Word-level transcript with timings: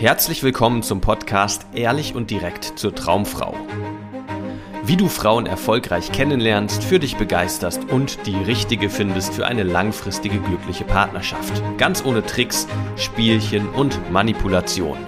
Herzlich 0.00 0.44
willkommen 0.44 0.84
zum 0.84 1.00
Podcast 1.00 1.66
Ehrlich 1.74 2.14
und 2.14 2.30
direkt 2.30 2.78
zur 2.78 2.94
Traumfrau. 2.94 3.52
Wie 4.84 4.96
du 4.96 5.08
Frauen 5.08 5.46
erfolgreich 5.46 6.12
kennenlernst, 6.12 6.84
für 6.84 7.00
dich 7.00 7.16
begeisterst 7.16 7.90
und 7.90 8.24
die 8.24 8.36
richtige 8.36 8.90
findest 8.90 9.34
für 9.34 9.44
eine 9.44 9.64
langfristige 9.64 10.38
glückliche 10.38 10.84
Partnerschaft. 10.84 11.64
Ganz 11.78 12.04
ohne 12.04 12.24
Tricks, 12.24 12.68
Spielchen 12.94 13.68
und 13.70 14.08
Manipulation. 14.12 14.98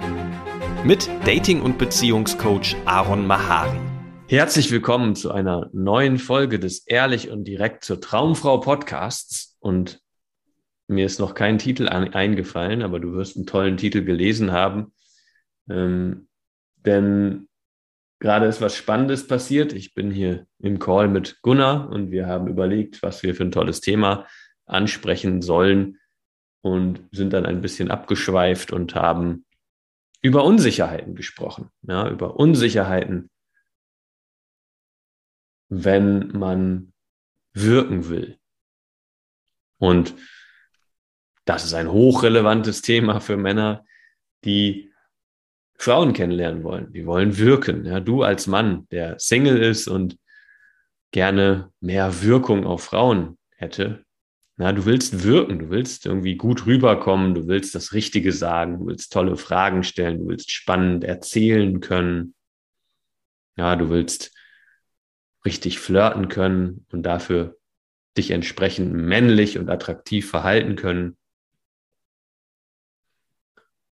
Mit 0.83 1.09
Dating- 1.23 1.61
und 1.61 1.77
Beziehungscoach 1.77 2.75
Aaron 2.83 3.25
Mahari. 3.25 3.79
Herzlich 4.27 4.71
willkommen 4.71 5.15
zu 5.15 5.31
einer 5.31 5.69
neuen 5.71 6.17
Folge 6.19 6.59
des 6.59 6.85
Ehrlich 6.85 7.29
und 7.29 7.45
direkt 7.45 7.85
zur 7.85 8.01
Traumfrau 8.01 8.57
Podcasts. 8.57 9.55
Und 9.61 10.00
mir 10.91 11.05
ist 11.05 11.19
noch 11.19 11.33
kein 11.33 11.57
Titel 11.57 11.87
an, 11.87 12.13
eingefallen, 12.13 12.81
aber 12.81 12.99
du 12.99 13.13
wirst 13.13 13.35
einen 13.35 13.45
tollen 13.45 13.77
Titel 13.77 14.03
gelesen 14.03 14.51
haben. 14.51 14.93
Ähm, 15.69 16.27
denn 16.85 17.47
gerade 18.19 18.45
ist 18.45 18.61
was 18.61 18.75
Spannendes 18.75 19.27
passiert. 19.27 19.73
Ich 19.73 19.93
bin 19.93 20.11
hier 20.11 20.45
im 20.59 20.79
Call 20.79 21.07
mit 21.07 21.41
Gunnar 21.41 21.89
und 21.89 22.11
wir 22.11 22.27
haben 22.27 22.47
überlegt, 22.47 23.01
was 23.01 23.23
wir 23.23 23.35
für 23.35 23.43
ein 23.43 23.51
tolles 23.51 23.81
Thema 23.81 24.27
ansprechen 24.65 25.41
sollen 25.41 25.97
und 26.61 27.07
sind 27.11 27.33
dann 27.33 27.45
ein 27.45 27.61
bisschen 27.61 27.89
abgeschweift 27.89 28.71
und 28.71 28.95
haben 28.95 29.45
über 30.21 30.43
Unsicherheiten 30.43 31.15
gesprochen. 31.15 31.69
Ja, 31.81 32.09
über 32.09 32.35
Unsicherheiten, 32.35 33.29
wenn 35.69 36.27
man 36.37 36.93
wirken 37.53 38.07
will. 38.09 38.37
Und 39.79 40.13
das 41.45 41.65
ist 41.65 41.73
ein 41.73 41.91
hochrelevantes 41.91 42.81
Thema 42.81 43.19
für 43.19 43.37
Männer, 43.37 43.85
die 44.45 44.91
Frauen 45.75 46.13
kennenlernen 46.13 46.63
wollen. 46.63 46.93
Die 46.93 47.05
wollen 47.05 47.37
wirken. 47.37 47.85
Ja, 47.85 47.99
du 47.99 48.23
als 48.23 48.47
Mann, 48.47 48.87
der 48.91 49.17
Single 49.19 49.57
ist 49.61 49.87
und 49.87 50.17
gerne 51.11 51.71
mehr 51.79 52.21
Wirkung 52.21 52.65
auf 52.65 52.83
Frauen 52.83 53.37
hätte. 53.55 54.05
Na, 54.57 54.73
du 54.73 54.85
willst 54.85 55.23
wirken, 55.23 55.57
du 55.57 55.69
willst 55.71 56.05
irgendwie 56.05 56.35
gut 56.35 56.67
rüberkommen, 56.67 57.33
du 57.33 57.47
willst 57.47 57.73
das 57.73 57.93
Richtige 57.93 58.31
sagen, 58.31 58.79
du 58.79 58.85
willst 58.85 59.11
tolle 59.11 59.35
Fragen 59.35 59.83
stellen, 59.83 60.19
du 60.19 60.27
willst 60.27 60.51
spannend 60.51 61.03
erzählen 61.03 61.79
können. 61.79 62.35
Ja, 63.57 63.75
du 63.75 63.89
willst 63.89 64.31
richtig 65.45 65.79
flirten 65.79 66.27
können 66.27 66.85
und 66.91 67.03
dafür 67.03 67.57
dich 68.17 68.31
entsprechend 68.31 68.93
männlich 68.93 69.57
und 69.57 69.69
attraktiv 69.69 70.29
verhalten 70.29 70.75
können. 70.75 71.17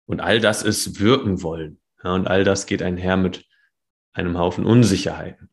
Und 0.06 0.20
all 0.20 0.40
das 0.40 0.62
ist 0.62 1.00
wirken 1.00 1.42
wollen. 1.42 1.80
Ja, 2.02 2.14
und 2.14 2.28
all 2.28 2.44
das 2.44 2.66
geht 2.66 2.82
einher 2.82 3.16
mit 3.16 3.44
einem 4.12 4.38
Haufen 4.38 4.64
Unsicherheiten. 4.64 5.50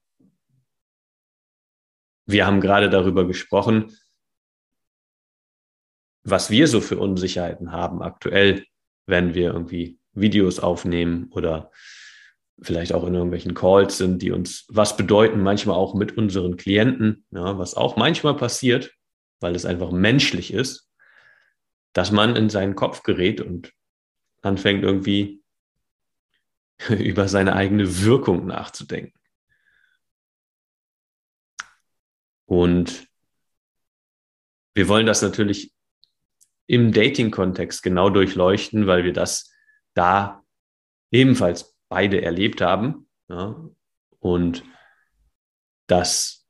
Wir 2.25 2.45
haben 2.45 2.61
gerade 2.61 2.89
darüber 2.89 3.27
gesprochen, 3.27 3.91
was 6.23 6.49
wir 6.49 6.67
so 6.67 6.79
für 6.79 6.97
Unsicherheiten 6.97 7.71
haben 7.71 8.01
aktuell, 8.01 8.65
wenn 9.05 9.33
wir 9.33 9.51
irgendwie 9.51 9.99
Videos 10.13 10.59
aufnehmen 10.59 11.27
oder 11.31 11.71
vielleicht 12.61 12.93
auch 12.93 13.05
in 13.05 13.15
irgendwelchen 13.15 13.55
Calls 13.55 13.97
sind, 13.97 14.21
die 14.21 14.31
uns 14.31 14.65
was 14.69 14.95
bedeuten, 14.95 15.41
manchmal 15.41 15.75
auch 15.75 15.95
mit 15.95 16.17
unseren 16.17 16.55
Klienten, 16.55 17.25
ja, 17.31 17.57
was 17.57 17.75
auch 17.75 17.97
manchmal 17.97 18.37
passiert, 18.37 18.93
weil 19.41 19.55
es 19.55 19.65
einfach 19.65 19.91
menschlich 19.91 20.53
ist, 20.53 20.89
dass 21.93 22.11
man 22.11 22.35
in 22.35 22.49
seinen 22.49 22.75
Kopf 22.75 23.03
gerät 23.03 23.41
und 23.41 23.73
anfängt 24.43 24.83
irgendwie 24.83 25.41
über 26.89 27.27
seine 27.27 27.55
eigene 27.55 28.03
Wirkung 28.03 28.45
nachzudenken. 28.45 29.19
Und 32.45 33.07
wir 34.75 34.87
wollen 34.87 35.05
das 35.05 35.21
natürlich 35.21 35.73
im 36.67 36.91
Dating-Kontext 36.91 37.83
genau 37.83 38.09
durchleuchten, 38.09 38.87
weil 38.87 39.03
wir 39.03 39.13
das 39.13 39.51
da 39.93 40.43
ebenfalls 41.11 41.77
beide 41.89 42.21
erlebt 42.21 42.61
haben 42.61 43.07
ja, 43.29 43.55
und 44.19 44.63
das 45.87 46.47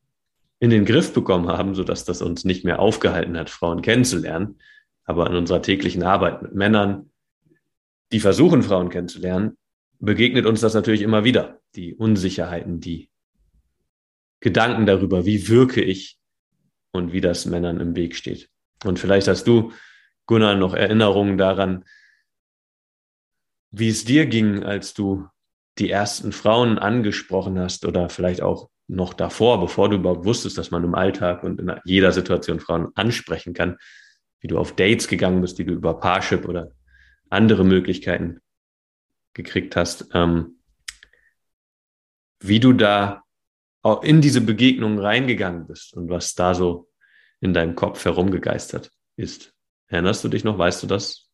in 0.59 0.69
den 0.69 0.85
Griff 0.85 1.13
bekommen 1.13 1.49
haben, 1.49 1.75
sodass 1.75 2.05
das 2.05 2.21
uns 2.21 2.45
nicht 2.45 2.63
mehr 2.63 2.79
aufgehalten 2.79 3.37
hat, 3.37 3.49
Frauen 3.49 3.81
kennenzulernen. 3.81 4.59
Aber 5.03 5.29
in 5.29 5.35
unserer 5.35 5.61
täglichen 5.61 6.03
Arbeit 6.03 6.41
mit 6.41 6.53
Männern 6.55 7.11
die 8.13 8.19
versuchen, 8.19 8.61
Frauen 8.61 8.89
kennenzulernen, 8.89 9.57
begegnet 9.99 10.45
uns 10.45 10.61
das 10.61 10.75
natürlich 10.75 11.01
immer 11.01 11.23
wieder. 11.23 11.59
Die 11.75 11.95
Unsicherheiten, 11.95 12.79
die 12.79 13.09
Gedanken 14.39 14.85
darüber, 14.85 15.25
wie 15.25 15.47
wirke 15.47 15.81
ich 15.81 16.19
und 16.91 17.11
wie 17.11 17.21
das 17.21 17.45
Männern 17.45 17.79
im 17.79 17.95
Weg 17.95 18.15
steht. 18.15 18.49
Und 18.85 18.99
vielleicht 18.99 19.27
hast 19.27 19.47
du, 19.47 19.71
Gunnar, 20.27 20.55
noch 20.55 20.75
Erinnerungen 20.75 21.37
daran, 21.37 21.85
wie 23.71 23.89
es 23.89 24.05
dir 24.05 24.27
ging, 24.27 24.63
als 24.63 24.93
du 24.93 25.27
die 25.79 25.89
ersten 25.89 26.31
Frauen 26.31 26.77
angesprochen 26.77 27.57
hast 27.57 27.85
oder 27.85 28.09
vielleicht 28.09 28.41
auch 28.41 28.69
noch 28.87 29.13
davor, 29.13 29.59
bevor 29.59 29.89
du 29.89 29.95
überhaupt 29.95 30.25
wusstest, 30.25 30.57
dass 30.59 30.69
man 30.69 30.83
im 30.83 30.93
Alltag 30.93 31.43
und 31.43 31.59
in 31.59 31.73
jeder 31.83 32.11
Situation 32.11 32.59
Frauen 32.59 32.89
ansprechen 32.93 33.55
kann, 33.55 33.77
wie 34.39 34.47
du 34.47 34.59
auf 34.59 34.75
Dates 34.75 35.07
gegangen 35.07 35.41
bist, 35.41 35.57
die 35.57 35.65
du 35.65 35.73
über 35.73 35.99
Parship 35.99 36.47
oder 36.47 36.73
andere 37.33 37.63
Möglichkeiten 37.63 38.39
gekriegt 39.33 39.75
hast, 39.75 40.09
ähm, 40.13 40.59
wie 42.39 42.59
du 42.59 42.73
da 42.73 43.23
auch 43.81 44.03
in 44.03 44.21
diese 44.21 44.41
Begegnung 44.41 44.99
reingegangen 44.99 45.67
bist 45.67 45.93
und 45.93 46.09
was 46.09 46.35
da 46.35 46.53
so 46.53 46.89
in 47.41 47.53
deinem 47.53 47.75
Kopf 47.75 48.05
herumgegeistert 48.05 48.91
ist. 49.17 49.53
Erinnerst 49.87 50.23
du 50.23 50.29
dich 50.29 50.43
noch? 50.43 50.57
Weißt 50.57 50.81
du 50.83 50.87
das, 50.87 51.29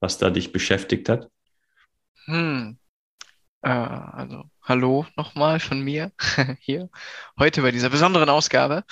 was 0.00 0.18
da 0.18 0.30
dich 0.30 0.52
beschäftigt 0.52 1.08
hat? 1.08 1.28
Hm. 2.26 2.78
Äh, 3.62 3.68
also, 3.68 4.44
hallo 4.62 5.06
nochmal 5.16 5.60
von 5.60 5.80
mir 5.80 6.12
hier 6.60 6.90
heute 7.38 7.62
bei 7.62 7.70
dieser 7.70 7.90
besonderen 7.90 8.28
Ausgabe, 8.28 8.84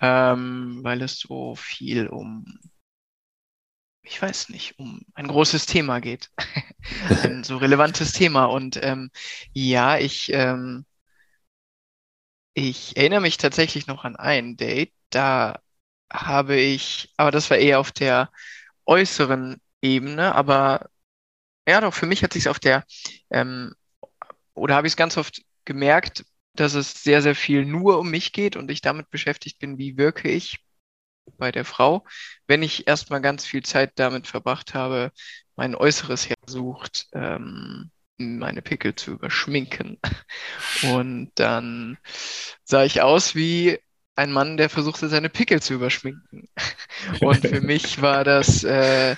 ähm, 0.00 0.80
weil 0.82 1.02
es 1.02 1.18
so 1.18 1.54
viel 1.54 2.06
um 2.08 2.44
ich 4.08 4.20
weiß 4.22 4.48
nicht, 4.48 4.78
um 4.78 5.02
ein 5.14 5.28
großes 5.28 5.66
Thema 5.66 6.00
geht. 6.00 6.30
ein 7.22 7.44
so 7.44 7.58
relevantes 7.58 8.12
Thema. 8.12 8.46
Und 8.46 8.78
ähm, 8.82 9.10
ja, 9.52 9.98
ich, 9.98 10.32
ähm, 10.32 10.86
ich 12.54 12.96
erinnere 12.96 13.20
mich 13.20 13.36
tatsächlich 13.36 13.86
noch 13.86 14.04
an 14.04 14.16
ein 14.16 14.56
Date. 14.56 14.92
Da 15.10 15.60
habe 16.12 16.56
ich, 16.56 17.12
aber 17.16 17.30
das 17.30 17.50
war 17.50 17.58
eher 17.58 17.80
auf 17.80 17.92
der 17.92 18.30
äußeren 18.86 19.60
Ebene, 19.82 20.34
aber 20.34 20.90
ja, 21.68 21.80
doch, 21.80 21.94
für 21.94 22.06
mich 22.06 22.22
hat 22.24 22.32
sich 22.32 22.48
auf 22.48 22.58
der, 22.58 22.84
ähm, 23.30 23.74
oder 24.54 24.76
habe 24.76 24.86
ich 24.86 24.92
es 24.94 24.96
ganz 24.96 25.16
oft 25.18 25.42
gemerkt, 25.66 26.24
dass 26.54 26.74
es 26.74 27.02
sehr, 27.04 27.22
sehr 27.22 27.34
viel 27.36 27.64
nur 27.66 27.98
um 27.98 28.10
mich 28.10 28.32
geht 28.32 28.56
und 28.56 28.70
ich 28.70 28.80
damit 28.80 29.10
beschäftigt 29.10 29.58
bin, 29.58 29.78
wie 29.78 29.98
wirke 29.98 30.30
ich 30.30 30.60
bei 31.36 31.52
der 31.52 31.64
Frau, 31.64 32.04
wenn 32.46 32.62
ich 32.62 32.86
erstmal 32.86 33.20
ganz 33.20 33.46
viel 33.46 33.62
Zeit 33.62 33.92
damit 33.96 34.26
verbracht 34.26 34.74
habe, 34.74 35.12
mein 35.56 35.74
Äußeres 35.74 36.28
hersucht, 36.28 37.06
ähm, 37.12 37.90
meine 38.16 38.62
Pickel 38.62 38.94
zu 38.94 39.12
überschminken. 39.12 39.98
Und 40.82 41.32
dann 41.36 41.98
sah 42.64 42.84
ich 42.84 43.02
aus 43.02 43.34
wie 43.34 43.78
ein 44.16 44.32
Mann, 44.32 44.56
der 44.56 44.68
versuchte, 44.68 45.08
seine 45.08 45.28
Pickel 45.28 45.62
zu 45.62 45.74
überschminken. 45.74 46.48
Und 47.20 47.46
für 47.46 47.60
mich 47.60 48.02
war 48.02 48.24
das, 48.24 48.64
äh, 48.64 49.16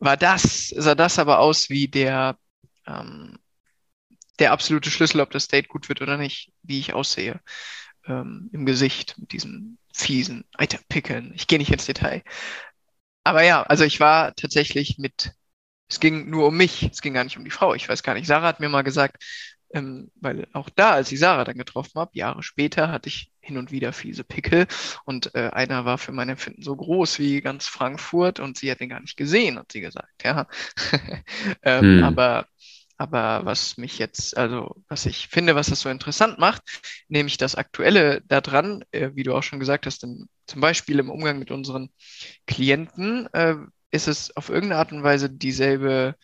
war 0.00 0.16
das, 0.16 0.68
sah 0.68 0.94
das 0.94 1.18
aber 1.18 1.40
aus 1.40 1.70
wie 1.70 1.88
der, 1.88 2.38
ähm, 2.86 3.38
der 4.38 4.52
absolute 4.52 4.90
Schlüssel, 4.90 5.20
ob 5.20 5.30
das 5.30 5.48
Date 5.48 5.68
gut 5.68 5.88
wird 5.88 6.00
oder 6.00 6.16
nicht, 6.16 6.52
wie 6.62 6.78
ich 6.78 6.94
aussehe 6.94 7.40
ähm, 8.08 8.50
im 8.52 8.66
Gesicht 8.66 9.16
mit 9.18 9.32
diesen 9.32 9.78
fiesen 9.92 10.44
Eiterpickeln. 10.54 11.32
Ich 11.34 11.46
gehe 11.46 11.58
nicht 11.58 11.72
ins 11.72 11.86
Detail. 11.86 12.22
Aber 13.24 13.42
ja, 13.42 13.62
also 13.62 13.84
ich 13.84 14.00
war 14.00 14.34
tatsächlich 14.34 14.98
mit, 14.98 15.32
es 15.88 16.00
ging 16.00 16.30
nur 16.30 16.48
um 16.48 16.56
mich, 16.56 16.84
es 16.84 17.02
ging 17.02 17.14
gar 17.14 17.24
nicht 17.24 17.36
um 17.36 17.44
die 17.44 17.50
Frau. 17.50 17.74
Ich 17.74 17.88
weiß 17.88 18.02
gar 18.02 18.14
nicht. 18.14 18.26
Sarah 18.26 18.46
hat 18.48 18.60
mir 18.60 18.68
mal 18.68 18.82
gesagt, 18.82 19.22
ähm, 19.74 20.10
weil 20.14 20.46
auch 20.52 20.70
da, 20.70 20.92
als 20.92 21.12
ich 21.12 21.18
Sarah 21.18 21.44
dann 21.44 21.58
getroffen 21.58 22.00
habe, 22.00 22.10
Jahre 22.14 22.42
später, 22.42 22.90
hatte 22.90 23.08
ich 23.08 23.30
hin 23.40 23.58
und 23.58 23.70
wieder 23.70 23.92
fiese 23.92 24.24
Pickel 24.24 24.66
und 25.04 25.34
äh, 25.34 25.50
einer 25.50 25.84
war 25.84 25.98
für 25.98 26.12
mein 26.12 26.28
Empfinden 26.28 26.62
so 26.62 26.74
groß 26.74 27.18
wie 27.18 27.40
ganz 27.40 27.66
Frankfurt 27.66 28.40
und 28.40 28.56
sie 28.56 28.70
hat 28.70 28.80
den 28.80 28.88
gar 28.88 29.00
nicht 29.00 29.16
gesehen, 29.16 29.58
hat 29.58 29.72
sie 29.72 29.80
gesagt, 29.80 30.24
ja. 30.24 30.46
ähm, 31.62 31.98
hm. 31.98 32.04
Aber 32.04 32.46
aber 32.98 33.44
was 33.44 33.78
mich 33.78 33.98
jetzt, 33.98 34.36
also 34.36 34.74
was 34.88 35.06
ich 35.06 35.28
finde, 35.28 35.54
was 35.54 35.68
das 35.68 35.80
so 35.80 35.88
interessant 35.88 36.38
macht, 36.38 36.62
nämlich 37.08 37.36
das 37.36 37.54
Aktuelle 37.54 38.22
daran, 38.22 38.84
äh, 38.90 39.10
wie 39.14 39.22
du 39.22 39.34
auch 39.34 39.42
schon 39.42 39.60
gesagt 39.60 39.86
hast, 39.86 40.02
in, 40.02 40.28
zum 40.46 40.60
Beispiel 40.60 40.98
im 40.98 41.08
Umgang 41.10 41.38
mit 41.38 41.50
unseren 41.52 41.90
Klienten, 42.46 43.32
äh, 43.32 43.54
ist 43.90 44.08
es 44.08 44.36
auf 44.36 44.48
irgendeine 44.48 44.80
Art 44.80 44.92
und 44.92 45.04
Weise 45.04 45.30
dieselbe 45.30 46.16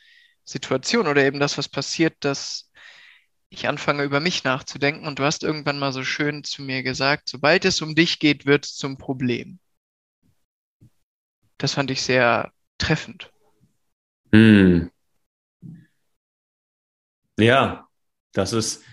Situation 0.44 1.06
oder 1.06 1.24
eben 1.24 1.40
das, 1.40 1.56
was 1.56 1.68
passiert, 1.68 2.16
dass 2.20 2.70
ich 3.48 3.68
anfange 3.68 4.02
über 4.02 4.20
mich 4.20 4.44
nachzudenken. 4.44 5.06
Und 5.06 5.18
du 5.20 5.24
hast 5.24 5.44
irgendwann 5.44 5.78
mal 5.78 5.92
so 5.92 6.04
schön 6.04 6.44
zu 6.44 6.62
mir 6.62 6.82
gesagt, 6.82 7.28
sobald 7.28 7.64
es 7.64 7.80
um 7.80 7.94
dich 7.94 8.18
geht, 8.18 8.46
wird 8.46 8.66
es 8.66 8.74
zum 8.74 8.98
Problem. 8.98 9.60
Das 11.56 11.74
fand 11.74 11.90
ich 11.92 12.02
sehr 12.02 12.52
treffend. 12.78 13.30
Hm. 14.32 14.90
Ja, 17.38 17.88
das 18.32 18.52
ist 18.52 18.84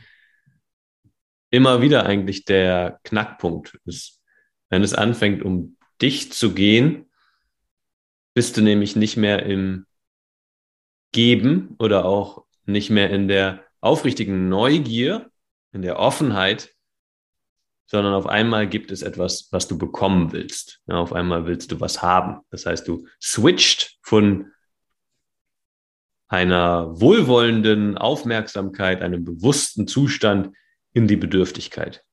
immer 1.51 1.81
wieder 1.81 2.05
eigentlich 2.05 2.45
der 2.45 2.99
Knackpunkt. 3.03 3.77
Ist, 3.85 4.21
wenn 4.69 4.83
es 4.83 4.93
anfängt, 4.93 5.43
um 5.43 5.77
dich 6.01 6.31
zu 6.31 6.53
gehen, 6.53 7.11
bist 8.33 8.57
du 8.57 8.61
nämlich 8.61 8.95
nicht 8.95 9.17
mehr 9.17 9.45
im 9.45 9.85
Geben 11.11 11.75
oder 11.77 12.05
auch 12.05 12.45
nicht 12.65 12.89
mehr 12.89 13.09
in 13.09 13.27
der 13.27 13.63
aufrichtigen 13.81 14.47
Neugier, 14.49 15.29
in 15.73 15.81
der 15.81 15.99
Offenheit, 15.99 16.73
sondern 17.85 18.13
auf 18.13 18.25
einmal 18.25 18.69
gibt 18.69 18.91
es 18.91 19.01
etwas, 19.01 19.49
was 19.51 19.67
du 19.67 19.77
bekommen 19.77 20.31
willst. 20.31 20.81
Ja, 20.87 20.95
auf 20.95 21.11
einmal 21.11 21.45
willst 21.45 21.73
du 21.73 21.81
was 21.81 22.01
haben. 22.01 22.39
Das 22.49 22.65
heißt, 22.65 22.87
du 22.87 23.05
switcht 23.21 23.97
von 24.01 24.51
einer 26.31 27.01
wohlwollenden 27.01 27.97
Aufmerksamkeit, 27.97 29.01
einem 29.01 29.25
bewussten 29.25 29.85
Zustand 29.85 30.55
in 30.93 31.05
die 31.05 31.17
Bedürftigkeit, 31.17 32.05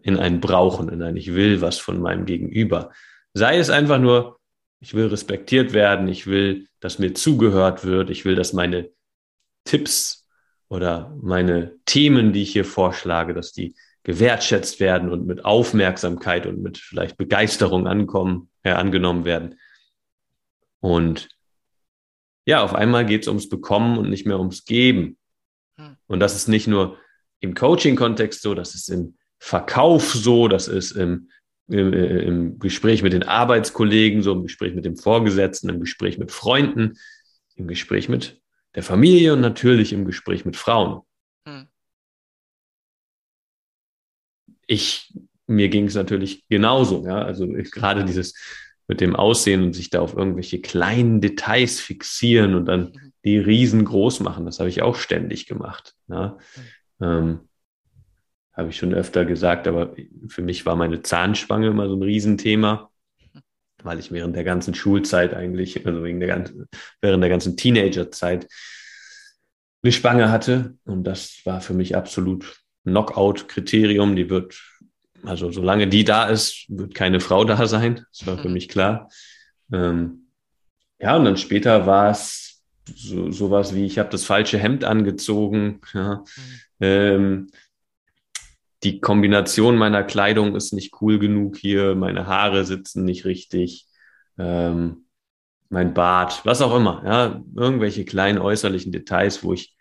in 0.00 0.16
ein 0.16 0.40
Brauchen, 0.40 0.88
in 0.88 1.02
ein 1.02 1.14
Ich 1.18 1.34
will 1.34 1.60
was 1.60 1.76
von 1.76 2.00
meinem 2.00 2.24
Gegenüber. 2.24 2.92
Sei 3.34 3.58
es 3.58 3.68
einfach 3.68 3.98
nur, 3.98 4.40
ich 4.80 4.94
will 4.94 5.08
respektiert 5.08 5.74
werden, 5.74 6.08
ich 6.08 6.26
will, 6.26 6.66
dass 6.80 6.98
mir 6.98 7.12
zugehört 7.12 7.84
wird, 7.84 8.08
ich 8.08 8.24
will, 8.24 8.36
dass 8.36 8.54
meine 8.54 8.88
Tipps 9.64 10.26
oder 10.68 11.14
meine 11.20 11.76
Themen, 11.84 12.32
die 12.32 12.42
ich 12.42 12.52
hier 12.52 12.64
vorschlage, 12.64 13.34
dass 13.34 13.52
die 13.52 13.74
gewertschätzt 14.04 14.80
werden 14.80 15.10
und 15.10 15.26
mit 15.26 15.44
Aufmerksamkeit 15.44 16.46
und 16.46 16.62
mit 16.62 16.78
vielleicht 16.78 17.18
Begeisterung 17.18 17.86
ankommen, 17.86 18.48
äh, 18.62 18.70
angenommen 18.70 19.26
werden. 19.26 19.58
Und 20.80 21.28
ja, 22.46 22.62
auf 22.62 22.74
einmal 22.74 23.06
geht 23.06 23.22
es 23.22 23.28
ums 23.28 23.48
Bekommen 23.48 23.98
und 23.98 24.10
nicht 24.10 24.26
mehr 24.26 24.38
ums 24.38 24.64
Geben. 24.64 25.16
Hm. 25.78 25.96
Und 26.06 26.20
das 26.20 26.34
ist 26.34 26.48
nicht 26.48 26.66
nur 26.66 26.98
im 27.40 27.54
Coaching-Kontext 27.54 28.42
so, 28.42 28.54
das 28.54 28.74
ist 28.74 28.88
im 28.88 29.16
Verkauf 29.38 30.12
so, 30.14 30.48
das 30.48 30.68
ist 30.68 30.92
im, 30.92 31.30
im, 31.68 31.92
im 31.92 32.58
Gespräch 32.58 33.02
mit 33.02 33.12
den 33.12 33.22
Arbeitskollegen 33.22 34.22
so, 34.22 34.32
im 34.32 34.42
Gespräch 34.42 34.74
mit 34.74 34.84
dem 34.84 34.96
Vorgesetzten, 34.96 35.68
im 35.68 35.80
Gespräch 35.80 36.18
mit 36.18 36.32
Freunden, 36.32 36.98
im 37.56 37.66
Gespräch 37.66 38.08
mit 38.08 38.40
der 38.74 38.82
Familie 38.82 39.32
und 39.34 39.40
natürlich 39.40 39.92
im 39.92 40.04
Gespräch 40.04 40.44
mit 40.44 40.56
Frauen. 40.56 41.02
Hm. 41.46 41.68
Ich, 44.66 45.12
mir 45.46 45.68
ging 45.68 45.86
es 45.86 45.94
natürlich 45.94 46.46
genauso, 46.48 47.04
ja, 47.06 47.22
also 47.22 47.46
gerade 47.72 48.04
dieses 48.04 48.34
mit 48.86 49.00
dem 49.00 49.16
Aussehen 49.16 49.62
und 49.62 49.72
sich 49.72 49.90
da 49.90 50.00
auf 50.00 50.14
irgendwelche 50.14 50.60
kleinen 50.60 51.20
Details 51.20 51.80
fixieren 51.80 52.54
und 52.54 52.66
dann 52.66 52.80
mhm. 52.80 53.12
die 53.24 53.38
riesengroß 53.38 54.20
machen, 54.20 54.44
das 54.44 54.58
habe 54.58 54.68
ich 54.68 54.82
auch 54.82 54.96
ständig 54.96 55.46
gemacht. 55.46 55.94
Mhm. 56.06 56.32
Ähm, 57.00 57.40
habe 58.52 58.68
ich 58.68 58.76
schon 58.76 58.94
öfter 58.94 59.24
gesagt, 59.24 59.66
aber 59.66 59.94
für 60.28 60.42
mich 60.42 60.64
war 60.64 60.76
meine 60.76 61.02
Zahnspange 61.02 61.68
immer 61.68 61.88
so 61.88 61.96
ein 61.96 62.02
Riesenthema, 62.02 62.90
weil 63.82 63.98
ich 63.98 64.12
während 64.12 64.36
der 64.36 64.44
ganzen 64.44 64.74
Schulzeit 64.74 65.34
eigentlich, 65.34 65.86
also 65.86 66.04
wegen 66.04 66.20
der 66.20 66.28
ganzen, 66.28 66.68
während 67.00 67.22
der 67.22 67.30
ganzen 67.30 67.56
Teenagerzeit 67.56 68.46
eine 69.82 69.92
Spange 69.92 70.30
hatte. 70.30 70.76
Und 70.84 71.04
das 71.04 71.40
war 71.44 71.60
für 71.60 71.74
mich 71.74 71.96
absolut 71.96 72.60
Knockout-Kriterium. 72.84 74.14
Die 74.14 74.30
wird, 74.30 74.62
also 75.26 75.50
solange 75.50 75.88
die 75.88 76.04
da 76.04 76.26
ist, 76.26 76.66
wird 76.68 76.94
keine 76.94 77.20
Frau 77.20 77.44
da 77.44 77.66
sein. 77.66 78.06
Das 78.10 78.26
war 78.26 78.38
für 78.38 78.48
mhm. 78.48 78.54
mich 78.54 78.68
klar. 78.68 79.08
Ähm, 79.72 80.28
ja, 80.98 81.16
und 81.16 81.24
dann 81.24 81.36
später 81.36 81.86
war 81.86 82.10
es 82.10 82.62
so, 82.94 83.30
sowas 83.30 83.74
wie, 83.74 83.86
ich 83.86 83.98
habe 83.98 84.10
das 84.10 84.24
falsche 84.24 84.58
Hemd 84.58 84.84
angezogen. 84.84 85.80
Ja. 85.92 86.16
Mhm. 86.16 86.60
Ähm, 86.80 87.46
die 88.84 89.00
Kombination 89.00 89.76
meiner 89.76 90.04
Kleidung 90.04 90.54
ist 90.54 90.72
nicht 90.72 91.00
cool 91.00 91.18
genug 91.18 91.56
hier, 91.56 91.94
meine 91.94 92.26
Haare 92.26 92.64
sitzen 92.64 93.04
nicht 93.04 93.24
richtig, 93.24 93.86
ähm, 94.38 95.06
mein 95.70 95.94
Bart, 95.94 96.44
was 96.44 96.60
auch 96.60 96.76
immer, 96.76 97.02
ja, 97.04 97.42
irgendwelche 97.56 98.04
kleinen 98.04 98.38
äußerlichen 98.38 98.92
Details, 98.92 99.42
wo 99.42 99.54
ich 99.54 99.74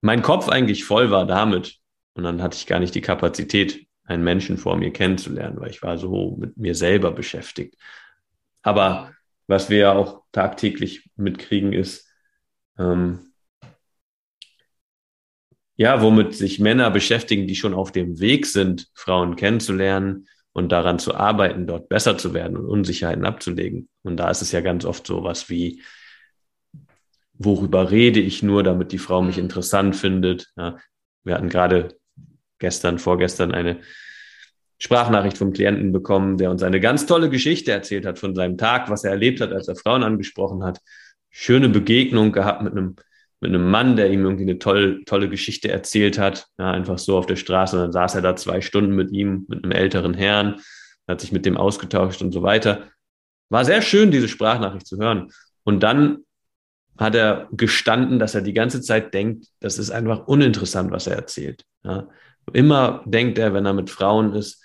mein 0.00 0.22
Kopf 0.22 0.48
eigentlich 0.48 0.84
voll 0.84 1.10
war 1.10 1.26
damit 1.26 1.78
und 2.14 2.24
dann 2.24 2.42
hatte 2.42 2.56
ich 2.56 2.66
gar 2.66 2.80
nicht 2.80 2.94
die 2.94 3.02
Kapazität, 3.02 3.86
einen 4.04 4.24
Menschen 4.24 4.58
vor 4.58 4.76
mir 4.76 4.92
kennenzulernen, 4.92 5.60
weil 5.60 5.70
ich 5.70 5.82
war 5.82 5.98
so 5.98 6.36
mit 6.38 6.56
mir 6.56 6.74
selber 6.74 7.10
beschäftigt. 7.12 7.76
Aber 8.62 9.12
was 9.46 9.70
wir 9.70 9.78
ja 9.78 9.92
auch 9.92 10.22
tagtäglich 10.32 11.10
mitkriegen 11.16 11.72
ist, 11.72 12.10
ähm, 12.78 13.32
ja, 15.76 16.00
womit 16.02 16.34
sich 16.34 16.60
Männer 16.60 16.90
beschäftigen, 16.90 17.46
die 17.46 17.56
schon 17.56 17.74
auf 17.74 17.90
dem 17.90 18.20
Weg 18.20 18.46
sind, 18.46 18.88
Frauen 18.94 19.36
kennenzulernen 19.36 20.28
und 20.52 20.70
daran 20.70 20.98
zu 20.98 21.14
arbeiten, 21.14 21.66
dort 21.66 21.88
besser 21.88 22.16
zu 22.16 22.32
werden 22.32 22.56
und 22.56 22.66
Unsicherheiten 22.66 23.24
abzulegen. 23.24 23.88
Und 24.02 24.18
da 24.18 24.30
ist 24.30 24.40
es 24.40 24.52
ja 24.52 24.60
ganz 24.60 24.84
oft 24.84 25.06
so 25.06 25.24
was 25.24 25.50
wie, 25.50 25.82
worüber 27.32 27.90
rede 27.90 28.20
ich 28.20 28.42
nur, 28.42 28.62
damit 28.62 28.92
die 28.92 28.98
Frau 28.98 29.20
mich 29.20 29.36
mhm. 29.36 29.44
interessant 29.44 29.96
findet. 29.96 30.52
Ja, 30.56 30.78
wir 31.24 31.34
hatten 31.34 31.48
gerade 31.48 31.98
gestern, 32.58 32.98
vorgestern 32.98 33.52
eine 33.52 33.80
Sprachnachricht 34.78 35.38
vom 35.38 35.52
Klienten 35.52 35.92
bekommen, 35.92 36.36
der 36.36 36.50
uns 36.50 36.62
eine 36.62 36.80
ganz 36.80 37.06
tolle 37.06 37.30
Geschichte 37.30 37.72
erzählt 37.72 38.06
hat 38.06 38.18
von 38.18 38.34
seinem 38.34 38.58
Tag, 38.58 38.90
was 38.90 39.04
er 39.04 39.12
erlebt 39.12 39.40
hat, 39.40 39.52
als 39.52 39.68
er 39.68 39.76
Frauen 39.76 40.02
angesprochen 40.02 40.64
hat. 40.64 40.80
Schöne 41.30 41.68
Begegnung 41.68 42.32
gehabt 42.32 42.62
mit 42.62 42.72
einem 42.72 42.96
mit 43.44 43.54
einem 43.54 43.70
Mann, 43.70 43.94
der 43.94 44.10
ihm 44.10 44.24
irgendwie 44.24 44.44
eine 44.44 44.58
tolle, 44.58 45.04
tolle 45.04 45.28
Geschichte 45.28 45.70
erzählt 45.70 46.18
hat, 46.18 46.46
ja, 46.58 46.70
einfach 46.70 46.98
so 46.98 47.18
auf 47.18 47.26
der 47.26 47.36
Straße. 47.36 47.76
Und 47.76 47.82
dann 47.82 47.92
saß 47.92 48.14
er 48.14 48.22
da 48.22 48.36
zwei 48.36 48.62
Stunden 48.62 48.94
mit 48.94 49.12
ihm, 49.12 49.44
mit 49.48 49.62
einem 49.62 49.72
älteren 49.72 50.14
Herrn, 50.14 50.60
hat 51.06 51.20
sich 51.20 51.30
mit 51.30 51.44
dem 51.44 51.58
ausgetauscht 51.58 52.22
und 52.22 52.32
so 52.32 52.42
weiter. 52.42 52.88
War 53.50 53.66
sehr 53.66 53.82
schön, 53.82 54.10
diese 54.10 54.28
Sprachnachricht 54.28 54.86
zu 54.86 54.96
hören. 54.96 55.30
Und 55.62 55.82
dann 55.82 56.20
hat 56.96 57.14
er 57.14 57.48
gestanden, 57.52 58.18
dass 58.18 58.34
er 58.34 58.40
die 58.40 58.54
ganze 58.54 58.80
Zeit 58.80 59.12
denkt, 59.12 59.48
das 59.60 59.78
ist 59.78 59.90
einfach 59.90 60.26
uninteressant, 60.26 60.90
was 60.90 61.06
er 61.06 61.16
erzählt. 61.16 61.64
Ja. 61.82 62.08
Immer 62.52 63.02
denkt 63.06 63.38
er, 63.38 63.54
wenn 63.54 63.66
er 63.66 63.72
mit 63.72 63.90
Frauen 63.90 64.34
ist, 64.34 64.62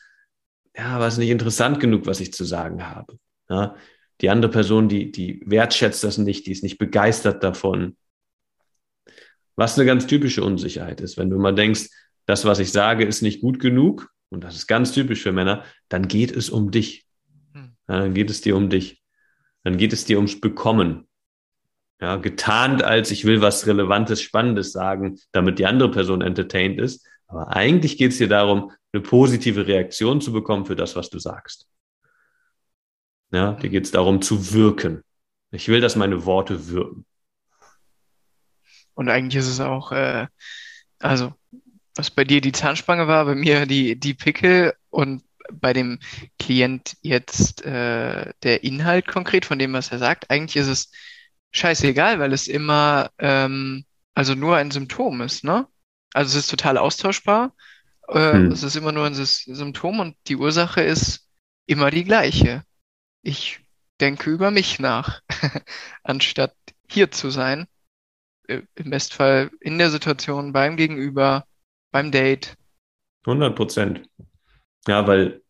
ja, 0.76 1.00
war 1.00 1.08
es 1.08 1.18
nicht 1.18 1.30
interessant 1.30 1.80
genug, 1.80 2.06
was 2.06 2.20
ich 2.20 2.34
zu 2.34 2.46
sagen 2.46 2.88
habe. 2.88 3.18
Ja. 3.50 3.76
Die 4.22 4.30
andere 4.30 4.52
Person, 4.52 4.90
die, 4.90 5.12
die 5.12 5.42
wertschätzt 5.46 6.04
das 6.04 6.18
nicht, 6.18 6.46
die 6.46 6.52
ist 6.52 6.64
nicht 6.64 6.78
begeistert 6.78 7.44
davon. 7.44 7.98
Was 9.56 9.78
eine 9.78 9.86
ganz 9.86 10.08
typische 10.08 10.44
Unsicherheit 10.44 11.02
ist. 11.02 11.18
Wenn 11.18 11.30
du 11.30 11.38
immer 11.38 11.54
denkst, 11.54 11.90
das, 12.26 12.46
was 12.46 12.60
ich 12.60 12.72
sage, 12.72 13.06
ist 13.06 13.22
nicht 13.22 13.42
gut 13.42 13.60
genug, 13.60 14.10
und 14.30 14.44
das 14.44 14.56
ist 14.56 14.68
ganz 14.68 14.92
typisch 14.92 15.24
für 15.24 15.32
Männer, 15.32 15.64
dann 15.90 16.08
geht 16.08 16.32
es 16.32 16.50
um 16.50 16.72
dich. 16.72 17.06
Hm. 17.54 17.76
Ja, 17.88 18.00
dann 18.00 18.14
geht 18.14 18.30
es 18.30 18.42
dir 18.42 18.56
um 18.56 18.70
dich. 18.70 19.02
Dann 19.64 19.78
geht 19.78 19.94
es 19.94 20.06
dir 20.06 20.18
ums 20.18 20.40
Bekommen. 20.40 21.08
Ja, 22.00 22.16
getarnt 22.16 22.84
als 22.84 23.12
ich 23.12 23.26
will 23.26 23.42
was 23.42 23.68
Relevantes, 23.68 24.22
Spannendes 24.22 24.72
sagen, 24.72 25.18
damit 25.32 25.60
die 25.60 25.66
andere 25.66 25.92
Person 25.92 26.22
entertained 26.22 26.80
ist. 26.80 27.06
Aber 27.30 27.56
eigentlich 27.56 27.98
geht 27.98 28.12
es 28.12 28.18
dir 28.18 28.28
darum, 28.28 28.72
eine 28.92 29.02
positive 29.02 29.68
Reaktion 29.68 30.20
zu 30.20 30.34
bekommen 30.34 30.66
für 30.66 30.76
das, 30.76 30.96
was 30.96 31.10
du 31.10 31.20
sagst. 31.20 31.68
Ja, 33.32 33.54
dir 33.54 33.70
geht 33.70 33.86
es 33.86 33.92
darum 33.92 34.22
zu 34.22 34.52
wirken. 34.54 35.04
Ich 35.52 35.68
will, 35.68 35.80
dass 35.80 35.96
meine 35.96 36.26
Worte 36.26 36.70
wirken. 36.70 37.06
Und 38.96 39.10
eigentlich 39.10 39.38
ist 39.38 39.48
es 39.48 39.60
auch, 39.60 39.92
äh, 39.92 40.28
also 41.00 41.34
was 41.96 42.10
bei 42.10 42.24
dir 42.24 42.42
die 42.42 42.52
Zahnspange 42.52 43.08
war, 43.08 43.26
bei 43.26 43.36
mir 43.36 43.66
die, 43.66 44.00
die 44.00 44.14
Pickel 44.14 44.74
und 44.90 45.24
bei 45.52 45.74
dem 45.74 46.00
Klient 46.40 46.98
jetzt 47.02 47.64
äh, 47.66 48.34
der 48.44 48.64
Inhalt 48.64 49.08
konkret 49.08 49.46
von 49.46 49.60
dem, 49.60 49.74
was 49.74 49.92
er 49.92 50.00
sagt. 50.00 50.30
Eigentlich 50.30 50.56
ist 50.56 50.68
es 50.68 50.92
scheißegal, 51.52 52.20
weil 52.20 52.34
es 52.34 52.48
immer 52.48 53.12
ähm, 53.20 53.86
also 54.16 54.36
nur 54.36 54.58
ein 54.58 54.72
Symptom 54.72 55.22
ist, 55.22 55.44
ne? 55.44 55.68
Also 56.14 56.38
es 56.38 56.46
ist 56.46 56.50
total 56.50 56.78
austauschbar. 56.78 57.56
Äh, 58.08 58.34
hm. 58.34 58.52
Es 58.52 58.64
ist 58.64 58.76
immer 58.76 58.92
nur 58.92 59.06
ein 59.06 59.14
Symptom 59.14 60.00
und 60.00 60.16
die 60.28 60.36
Ursache 60.36 60.82
ist 60.82 61.28
immer 61.66 61.92
die 61.92 62.04
gleiche. 62.04 62.64
Ich 63.22 63.60
denke 64.00 64.30
über 64.30 64.52
mich 64.52 64.80
nach, 64.80 65.22
anstatt 66.04 66.56
hier 66.90 67.12
zu 67.12 67.30
sein 67.30 67.68
äh, 68.48 68.62
im 68.76 68.90
Bestfall 68.90 69.52
in 69.60 69.78
der 69.78 69.92
Situation, 69.92 70.54
beim 70.54 70.78
Gegenüber, 70.78 71.46
beim 71.92 72.12
Date. 72.12 72.56
100 73.26 73.56
Prozent. 73.56 74.10
Ja, 74.88 75.06
weil 75.06 75.42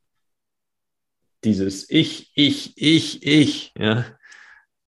dieses 1.44 1.90
Ich, 1.90 2.32
Ich, 2.36 2.74
Ich, 2.76 3.24
Ich, 3.26 3.74
ja, 3.78 4.06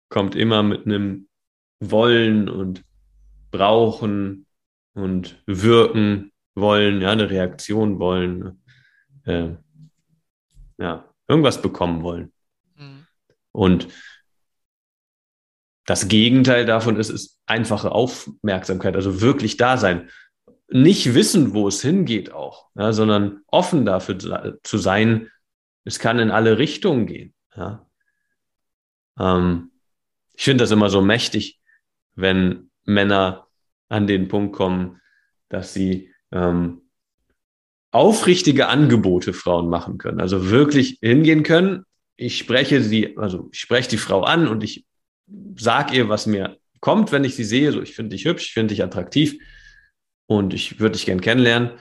kommt 0.10 0.36
immer 0.36 0.64
mit 0.64 0.86
einem 0.86 1.28
wollen 1.80 2.50
und 2.50 2.84
brauchen 3.52 4.48
und 4.94 5.42
wirken 5.46 6.32
wollen, 6.56 7.02
ja, 7.02 7.12
eine 7.12 7.30
Reaktion 7.30 8.00
wollen, 8.00 8.62
äh, 9.26 9.52
ja, 10.78 11.06
irgendwas 11.28 11.62
bekommen 11.62 12.04
wollen. 12.04 12.34
Mhm. 12.76 13.06
Und 13.52 13.88
das 15.86 16.08
Gegenteil 16.08 16.66
davon 16.66 16.98
ist, 16.98 17.10
ist 17.10 17.40
einfache 17.46 17.92
Aufmerksamkeit, 17.92 18.96
also 18.96 19.22
wirklich 19.22 19.58
da 19.58 19.78
sein. 19.78 20.10
Nicht 20.68 21.16
wissen, 21.16 21.54
wo 21.54 21.68
es 21.68 21.82
hingeht 21.82 22.32
auch, 22.32 22.70
ja, 22.76 22.94
sondern 22.94 23.42
offen 23.48 23.86
dafür 23.86 24.60
zu 24.62 24.78
sein, 24.78 25.30
es 25.84 25.98
kann 25.98 26.20
in 26.20 26.30
alle 26.30 26.60
Richtungen 26.60 27.08
gehen. 27.08 27.34
Ja. 27.56 27.88
Ähm, 29.20 29.72
ich 30.34 30.44
finde 30.44 30.64
das 30.64 30.72
immer 30.72 30.90
so 30.90 31.02
mächtig, 31.02 31.60
wenn 32.16 32.70
Männer 32.86 33.49
an 33.90 34.08
den 34.08 34.28
Punkt 34.28 34.56
kommen, 34.56 35.02
dass 35.50 35.74
sie 35.74 36.12
ähm, 36.32 36.82
aufrichtige 37.92 38.68
Angebote 38.68 39.34
Frauen 39.34 39.70
machen 39.70 39.98
können. 39.98 40.22
Also 40.22 40.50
wirklich 40.50 41.00
hingehen 41.02 41.44
können. 41.44 41.84
Ich 42.16 42.38
spreche 42.38 42.82
sie, 42.82 43.18
also 43.18 43.50
ich 43.52 43.60
spreche 43.60 43.90
die 43.90 43.98
Frau 43.98 44.22
an 44.22 44.48
und 44.48 44.64
ich 44.64 44.86
sag 45.58 45.94
ihr, 45.94 46.10
was 46.10 46.28
mir 46.28 46.58
kommt, 46.80 47.12
wenn 47.12 47.24
ich 47.24 47.36
sie 47.36 47.44
sehe. 47.44 47.72
So, 47.72 47.82
ich 47.82 47.96
finde 47.96 48.16
dich 48.16 48.26
hübsch, 48.26 48.48
ich 48.48 48.54
finde 48.54 48.74
dich 48.74 48.84
attraktiv 48.84 49.38
und 50.28 50.54
ich 50.54 50.80
würde 50.80 50.94
dich 50.94 51.06
gern 51.06 51.22
kennenlernen. 51.22 51.72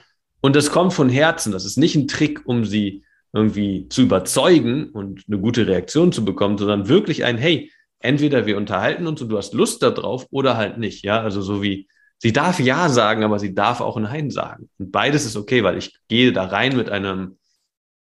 Und 0.41 0.55
das 0.55 0.71
kommt 0.71 0.93
von 0.93 1.09
Herzen. 1.09 1.51
Das 1.51 1.65
ist 1.65 1.77
nicht 1.77 1.95
ein 1.95 2.07
Trick, 2.07 2.41
um 2.45 2.65
sie 2.65 3.03
irgendwie 3.33 3.87
zu 3.89 4.01
überzeugen 4.01 4.89
und 4.89 5.23
eine 5.27 5.39
gute 5.39 5.67
Reaktion 5.67 6.11
zu 6.11 6.25
bekommen, 6.25 6.57
sondern 6.57 6.87
wirklich 6.87 7.25
ein, 7.25 7.37
hey, 7.37 7.71
entweder 7.99 8.45
wir 8.45 8.57
unterhalten 8.57 9.05
uns 9.05 9.21
und 9.21 9.29
du 9.29 9.37
hast 9.37 9.53
Lust 9.53 9.83
darauf 9.83 10.25
oder 10.31 10.57
halt 10.57 10.77
nicht. 10.77 11.03
Ja, 11.03 11.21
also 11.21 11.41
so 11.41 11.61
wie 11.61 11.87
sie 12.19 12.31
darf 12.31 12.59
Ja 12.59 12.89
sagen, 12.89 13.23
aber 13.23 13.39
sie 13.39 13.53
darf 13.53 13.81
auch 13.81 13.97
Nein 13.99 14.29
sagen. 14.29 14.69
Und 14.77 14.91
beides 14.91 15.25
ist 15.25 15.35
okay, 15.35 15.63
weil 15.63 15.77
ich 15.77 15.97
gehe 16.07 16.31
da 16.31 16.45
rein 16.45 16.77
mit 16.77 16.89
einem, 16.89 17.37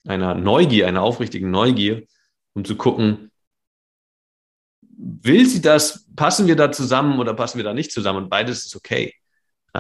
einer 0.07 0.35
Neugier, 0.35 0.87
einer 0.87 1.03
aufrichtigen 1.03 1.51
Neugier, 1.51 2.03
um 2.55 2.65
zu 2.65 2.77
gucken, 2.77 3.31
will 4.83 5.47
sie 5.47 5.63
das, 5.63 6.07
passen 6.15 6.47
wir 6.47 6.57
da 6.57 6.71
zusammen 6.71 7.19
oder 7.19 7.35
passen 7.35 7.57
wir 7.57 7.65
da 7.65 7.75
nicht 7.75 7.93
zusammen? 7.93 8.25
Und 8.25 8.31
beides 8.31 8.67
ist 8.67 8.77
okay. 8.77 9.15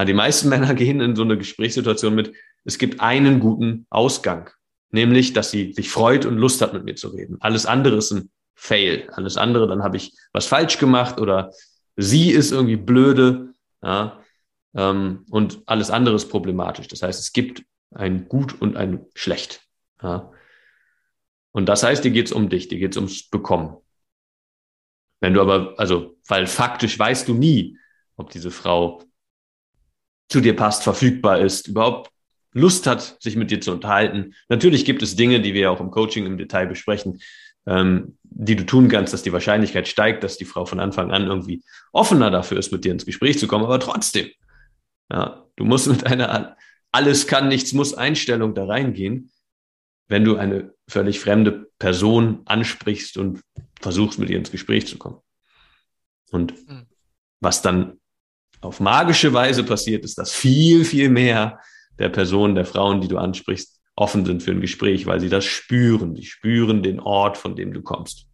Die 0.07 0.14
meisten 0.14 0.49
Männer 0.49 0.75
gehen 0.75 1.00
in 1.00 1.14
so 1.14 1.23
eine 1.23 1.37
Gesprächssituation 1.37 2.14
mit, 2.14 2.33
es 2.64 2.79
gibt 2.79 3.00
einen 3.00 3.41
guten 3.41 3.87
Ausgang, 3.91 4.50
nämlich, 4.91 5.33
dass 5.33 5.50
sie 5.50 5.73
sich 5.73 5.91
freut 5.91 6.25
und 6.25 6.38
Lust 6.38 6.62
hat, 6.62 6.73
mit 6.73 6.85
mir 6.85 6.95
zu 6.95 7.09
reden. 7.09 7.37
Alles 7.41 7.67
andere 7.67 7.97
ist 7.97 8.12
ein 8.12 8.31
Fail. 8.55 9.09
Alles 9.12 9.37
andere, 9.37 9.67
dann 9.67 9.83
habe 9.83 9.97
ich 9.97 10.12
was 10.33 10.47
falsch 10.47 10.79
gemacht 10.79 11.21
oder 11.21 11.50
sie 11.97 12.31
ist 12.31 12.52
irgendwie 12.52 12.76
blöde. 12.76 13.51
Ja, 13.83 14.23
ähm, 14.75 15.27
und 15.31 15.62
alles 15.67 15.91
andere 15.91 16.15
ist 16.15 16.29
problematisch. 16.29 16.89
Das 16.89 17.03
heißt, 17.03 17.19
es 17.19 17.33
gibt 17.33 17.65
ein 17.91 18.29
Gut 18.29 18.61
und 18.61 18.77
ein 18.77 19.05
Schlecht. 19.15 19.62
Ja. 20.03 20.33
Und 21.53 21.67
das 21.67 21.83
heißt, 21.83 22.05
dir 22.05 22.11
geht 22.11 22.27
es 22.27 22.33
um 22.33 22.49
dich, 22.49 22.69
dir 22.69 22.79
geht 22.79 22.93
es 22.93 22.97
ums 22.97 23.29
Bekommen. 23.29 23.77
Wenn 25.21 25.35
du 25.35 25.41
aber, 25.41 25.75
also, 25.79 26.17
weil 26.27 26.47
faktisch 26.47 26.99
weißt 26.99 27.29
du 27.29 27.35
nie, 27.35 27.79
ob 28.17 28.31
diese 28.31 28.51
Frau 28.51 29.03
zu 30.29 30.41
dir 30.41 30.57
passt, 30.57 30.83
verfügbar 30.83 31.41
ist, 31.41 31.69
überhaupt 31.69 32.11
Lust 32.53 32.87
hat, 32.87 33.17
sich 33.23 33.37
mit 33.37 33.51
dir 33.51 33.61
zu 33.61 33.73
unterhalten. 33.73 34.35
Natürlich 34.49 34.85
gibt 34.85 35.03
es 35.03 35.17
Dinge, 35.17 35.41
die 35.41 35.55
wir 35.55 35.71
auch 35.71 35.81
im 35.81 35.91
Coaching 35.91 36.27
im 36.27 36.39
Detail 36.39 36.67
besprechen, 36.67 37.21
ähm, 37.66 38.16
die 38.23 38.57
du 38.57 38.64
tun 38.64 38.88
kannst, 38.88 39.12
dass 39.12 39.23
die 39.23 39.33
Wahrscheinlichkeit 39.33 39.88
steigt, 39.88 40.25
dass 40.25 40.37
die 40.37 40.45
Frau 40.45 40.64
von 40.64 40.81
Anfang 40.81 41.11
an 41.11 41.26
irgendwie 41.26 41.62
offener 41.92 42.31
dafür 42.31 42.59
ist, 42.59 42.73
mit 42.73 42.85
dir 42.85 42.92
ins 42.92 43.07
Gespräch 43.07 43.38
zu 43.38 43.47
kommen. 43.47 43.64
Aber 43.64 43.78
trotzdem, 43.78 44.31
ja, 45.11 45.45
du 45.57 45.64
musst 45.64 45.88
mit 45.88 46.07
einer 46.07 46.57
alles 46.92 47.26
kann, 47.26 47.49
nichts 47.49 47.73
muss 47.73 47.95
Einstellung 47.95 48.54
da 48.54 48.66
reingehen, 48.66 49.31
wenn 50.09 50.25
du 50.25 50.37
eine 50.37 50.75
völlig 50.88 51.21
fremde 51.21 51.71
Person 51.78 52.42
ansprichst 52.45 53.16
und 53.16 53.40
versuchst, 53.81 54.19
mit 54.19 54.28
ihr 54.31 54.37
ins 54.37 54.50
Gespräch 54.50 54.87
zu 54.87 54.99
kommen. 54.99 55.19
Und 56.31 56.52
hm. 56.52 56.87
was 57.40 57.62
dann 57.62 57.99
auf 58.61 58.78
magische 58.78 59.33
Weise 59.33 59.64
passiert, 59.64 60.04
ist, 60.04 60.19
dass 60.19 60.33
viel, 60.33 60.85
viel 60.85 61.09
mehr 61.09 61.61
der 61.99 62.09
Personen, 62.09 62.54
der 62.54 62.64
Frauen, 62.64 63.00
die 63.00 63.09
du 63.09 63.19
ansprichst, 63.19 63.72
offen 63.94 64.25
sind 64.25 64.42
für 64.42 64.52
ein 64.52 64.61
Gespräch, 64.61 65.06
weil 65.06 65.20
sie 65.20 65.28
das 65.28 65.44
spüren. 65.44 66.14
Die 66.14 66.25
spüren 66.25 66.82
den 66.82 67.00
Ort, 67.00 67.37
von 67.37 67.56
dem 67.56 67.72
du 67.72 67.82
kommst. 67.82 68.26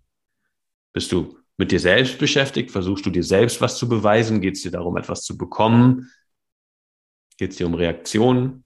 Bist 0.92 1.12
du 1.12 1.38
mit 1.56 1.72
dir 1.72 1.80
selbst 1.80 2.18
beschäftigt? 2.18 2.70
Versuchst 2.70 3.04
du 3.06 3.10
dir 3.10 3.24
selbst 3.24 3.60
was 3.60 3.76
zu 3.78 3.88
beweisen? 3.88 4.40
Geht 4.40 4.54
es 4.54 4.62
dir 4.62 4.70
darum, 4.70 4.96
etwas 4.96 5.22
zu 5.22 5.36
bekommen? 5.36 6.10
Geht 7.36 7.50
es 7.50 7.56
dir 7.56 7.66
um 7.66 7.74
Reaktionen? 7.74 8.64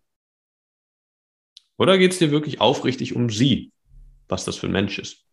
Oder 1.79 1.99
geht 1.99 2.13
es 2.13 2.19
dir 2.19 2.31
wirklich 2.31 2.61
aufrichtig 2.61 3.17
um 3.17 3.31
sie, 3.31 3.73
was 4.29 4.45
das 4.45 4.57
für 4.57 4.67
ein 4.67 4.73
Mensch 4.73 4.99
ist? 4.99 5.25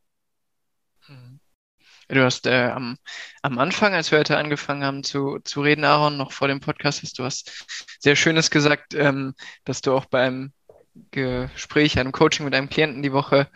Du 2.07 2.23
hast 2.23 2.47
äh, 2.47 2.71
am, 2.71 2.97
am 3.43 3.59
Anfang, 3.59 3.93
als 3.93 4.09
wir 4.09 4.17
heute 4.17 4.37
angefangen 4.37 4.83
haben 4.83 5.03
zu, 5.03 5.37
zu 5.43 5.61
reden, 5.61 5.83
Aaron, 5.83 6.17
noch 6.17 6.31
vor 6.31 6.47
dem 6.47 6.59
Podcast, 6.59 7.03
hast 7.03 7.19
du 7.19 7.23
was 7.23 7.43
sehr 7.99 8.15
Schönes 8.15 8.49
gesagt, 8.49 8.95
ähm, 8.95 9.35
dass 9.63 9.81
du 9.81 9.93
auch 9.93 10.05
beim 10.05 10.51
Gespräch, 11.11 11.99
einem 11.99 12.11
Coaching 12.11 12.45
mit 12.45 12.55
einem 12.55 12.69
Klienten 12.69 13.03
die 13.03 13.13
Woche 13.13 13.49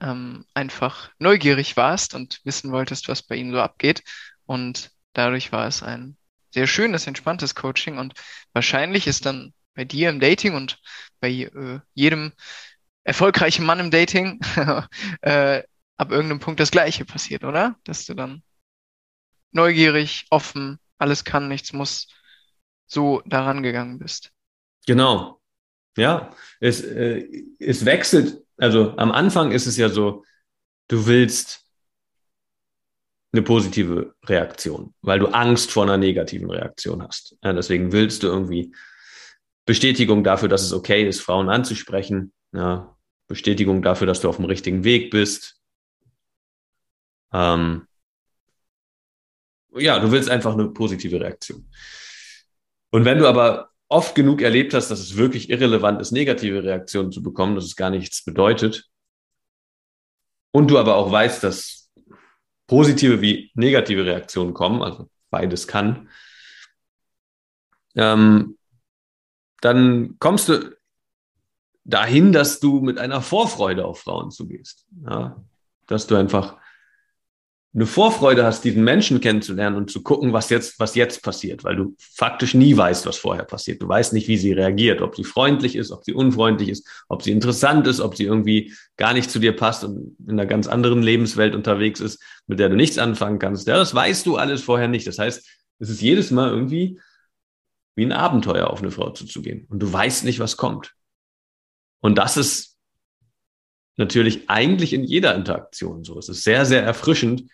ähm, 0.00 0.44
einfach 0.54 1.10
neugierig 1.18 1.76
warst 1.76 2.14
und 2.14 2.40
wissen 2.44 2.72
wolltest, 2.72 3.08
was 3.08 3.22
bei 3.22 3.36
ihm 3.36 3.52
so 3.52 3.60
abgeht. 3.60 4.02
Und 4.46 4.90
dadurch 5.12 5.52
war 5.52 5.66
es 5.66 5.82
ein 5.82 6.16
sehr 6.50 6.66
schönes, 6.66 7.06
entspanntes 7.06 7.54
Coaching. 7.54 7.98
Und 7.98 8.14
wahrscheinlich 8.52 9.06
ist 9.06 9.26
dann 9.26 9.54
bei 9.74 9.84
dir 9.84 10.10
im 10.10 10.20
Dating 10.20 10.54
und 10.54 10.80
bei 11.20 11.30
äh, 11.30 11.80
jedem 11.94 12.32
erfolgreichen 13.04 13.64
Mann 13.64 13.80
im 13.80 13.90
Dating 13.90 14.40
äh, 15.22 15.62
ab 15.96 16.10
irgendeinem 16.10 16.40
Punkt 16.40 16.60
das 16.60 16.70
Gleiche 16.70 17.04
passiert, 17.04 17.44
oder? 17.44 17.76
Dass 17.84 18.04
du 18.04 18.14
dann 18.14 18.42
neugierig, 19.52 20.26
offen, 20.30 20.78
alles 20.98 21.24
kann, 21.24 21.48
nichts 21.48 21.72
muss, 21.72 22.08
so 22.86 23.22
daran 23.26 23.62
gegangen 23.62 23.98
bist. 23.98 24.32
Genau. 24.86 25.41
Ja, 25.96 26.30
es, 26.60 26.82
äh, 26.82 27.44
es 27.58 27.84
wechselt. 27.84 28.42
Also 28.56 28.96
am 28.96 29.12
Anfang 29.12 29.52
ist 29.52 29.66
es 29.66 29.76
ja 29.76 29.88
so, 29.88 30.24
du 30.88 31.06
willst 31.06 31.66
eine 33.32 33.42
positive 33.42 34.14
Reaktion, 34.24 34.94
weil 35.00 35.18
du 35.18 35.28
Angst 35.28 35.70
vor 35.70 35.84
einer 35.84 35.96
negativen 35.96 36.50
Reaktion 36.50 37.02
hast. 37.02 37.36
Ja, 37.42 37.52
deswegen 37.52 37.92
willst 37.92 38.22
du 38.22 38.26
irgendwie 38.26 38.74
Bestätigung 39.64 40.22
dafür, 40.24 40.48
dass 40.48 40.62
es 40.62 40.72
okay 40.72 41.08
ist, 41.08 41.20
Frauen 41.20 41.48
anzusprechen. 41.48 42.32
Ja, 42.52 42.96
Bestätigung 43.28 43.82
dafür, 43.82 44.06
dass 44.06 44.20
du 44.20 44.28
auf 44.28 44.36
dem 44.36 44.44
richtigen 44.44 44.84
Weg 44.84 45.10
bist. 45.10 45.56
Ähm, 47.32 47.86
ja, 49.74 49.98
du 49.98 50.10
willst 50.10 50.28
einfach 50.28 50.52
eine 50.52 50.68
positive 50.68 51.18
Reaktion. 51.18 51.70
Und 52.90 53.06
wenn 53.06 53.18
du 53.18 53.26
aber 53.26 53.71
oft 53.92 54.14
genug 54.14 54.42
erlebt 54.42 54.74
hast, 54.74 54.90
dass 54.90 55.00
es 55.00 55.16
wirklich 55.16 55.50
irrelevant 55.50 56.00
ist, 56.00 56.12
negative 56.12 56.64
Reaktionen 56.64 57.12
zu 57.12 57.22
bekommen, 57.22 57.54
dass 57.54 57.64
es 57.64 57.76
gar 57.76 57.90
nichts 57.90 58.24
bedeutet, 58.24 58.88
und 60.52 60.70
du 60.70 60.78
aber 60.78 60.96
auch 60.96 61.10
weißt, 61.10 61.42
dass 61.42 61.90
positive 62.66 63.20
wie 63.20 63.50
negative 63.54 64.04
Reaktionen 64.04 64.54
kommen, 64.54 64.82
also 64.82 65.10
beides 65.30 65.66
kann, 65.66 66.08
ähm, 67.96 68.58
dann 69.60 70.18
kommst 70.18 70.48
du 70.48 70.76
dahin, 71.84 72.32
dass 72.32 72.60
du 72.60 72.80
mit 72.80 72.98
einer 72.98 73.22
Vorfreude 73.22 73.84
auf 73.84 74.00
Frauen 74.00 74.30
zugehst. 74.30 74.86
Ja? 75.04 75.42
Dass 75.86 76.06
du 76.06 76.16
einfach 76.16 76.58
eine 77.74 77.86
Vorfreude 77.86 78.44
hast, 78.44 78.64
diesen 78.64 78.84
Menschen 78.84 79.20
kennenzulernen 79.20 79.76
und 79.76 79.90
zu 79.90 80.02
gucken, 80.02 80.34
was 80.34 80.50
jetzt, 80.50 80.78
was 80.78 80.94
jetzt 80.94 81.22
passiert, 81.22 81.64
weil 81.64 81.76
du 81.76 81.96
faktisch 81.98 82.52
nie 82.52 82.76
weißt, 82.76 83.06
was 83.06 83.16
vorher 83.16 83.44
passiert. 83.44 83.80
Du 83.80 83.88
weißt 83.88 84.12
nicht, 84.12 84.28
wie 84.28 84.36
sie 84.36 84.52
reagiert, 84.52 85.00
ob 85.00 85.16
sie 85.16 85.24
freundlich 85.24 85.74
ist, 85.76 85.90
ob 85.90 86.04
sie 86.04 86.12
unfreundlich 86.12 86.68
ist, 86.68 86.86
ob 87.08 87.22
sie 87.22 87.30
interessant 87.30 87.86
ist, 87.86 88.00
ob 88.00 88.14
sie 88.14 88.24
irgendwie 88.24 88.74
gar 88.98 89.14
nicht 89.14 89.30
zu 89.30 89.38
dir 89.38 89.56
passt 89.56 89.84
und 89.84 90.16
in 90.20 90.32
einer 90.32 90.44
ganz 90.44 90.66
anderen 90.66 91.02
Lebenswelt 91.02 91.54
unterwegs 91.54 92.00
ist, 92.00 92.22
mit 92.46 92.58
der 92.58 92.68
du 92.68 92.76
nichts 92.76 92.98
anfangen 92.98 93.38
kannst. 93.38 93.66
Ja, 93.66 93.78
das 93.78 93.94
weißt 93.94 94.26
du 94.26 94.36
alles 94.36 94.62
vorher 94.62 94.88
nicht. 94.88 95.06
Das 95.06 95.18
heißt, 95.18 95.42
es 95.78 95.88
ist 95.88 96.02
jedes 96.02 96.30
Mal 96.30 96.50
irgendwie 96.50 97.00
wie 97.94 98.04
ein 98.04 98.12
Abenteuer 98.12 98.68
auf 98.68 98.82
eine 98.82 98.90
Frau 98.90 99.10
zuzugehen 99.10 99.66
und 99.70 99.78
du 99.78 99.90
weißt 99.90 100.24
nicht, 100.24 100.40
was 100.40 100.58
kommt. 100.58 100.92
Und 102.00 102.18
das 102.18 102.36
ist 102.36 102.76
natürlich 103.96 104.50
eigentlich 104.50 104.92
in 104.92 105.04
jeder 105.04 105.34
Interaktion 105.34 106.04
so. 106.04 106.18
Es 106.18 106.28
ist 106.28 106.44
sehr, 106.44 106.66
sehr 106.66 106.82
erfrischend, 106.82 107.44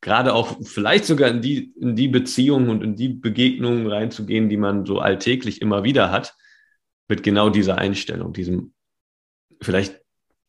gerade 0.00 0.34
auch 0.34 0.58
vielleicht 0.62 1.04
sogar 1.04 1.30
in 1.30 1.42
die, 1.42 1.72
in 1.80 1.96
die 1.96 2.08
Beziehungen 2.08 2.68
und 2.68 2.82
in 2.82 2.96
die 2.96 3.08
Begegnungen 3.08 3.86
reinzugehen, 3.86 4.48
die 4.48 4.56
man 4.56 4.86
so 4.86 4.98
alltäglich 4.98 5.62
immer 5.62 5.84
wieder 5.84 6.10
hat, 6.10 6.34
mit 7.08 7.22
genau 7.22 7.50
dieser 7.50 7.78
Einstellung, 7.78 8.32
diesem, 8.32 8.72
vielleicht 9.60 10.00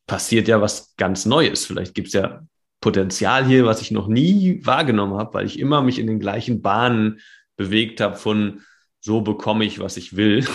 passiert 0.06 0.48
ja 0.48 0.62
was 0.62 0.96
ganz 0.96 1.25
Neues, 1.25 1.66
vielleicht 1.66 1.94
gibt 1.94 2.08
es 2.08 2.13
ja 2.13 2.42
Potenzial 2.82 3.46
hier, 3.46 3.66
was 3.66 3.82
ich 3.82 3.92
noch 3.92 4.08
nie 4.08 4.62
wahrgenommen 4.66 5.18
habe, 5.18 5.34
weil 5.34 5.46
ich 5.46 5.60
immer 5.60 5.82
mich 5.82 6.00
in 6.00 6.08
den 6.08 6.20
gleichen 6.20 6.62
Bahnen 6.62 7.20
bewegt 7.56 8.01
habe 8.01 8.16
von 8.16 8.62
so 9.00 9.22
bekomme 9.22 9.66
ich, 9.66 9.80
was 9.80 9.98
ich 9.98 10.16
will. 10.16 10.46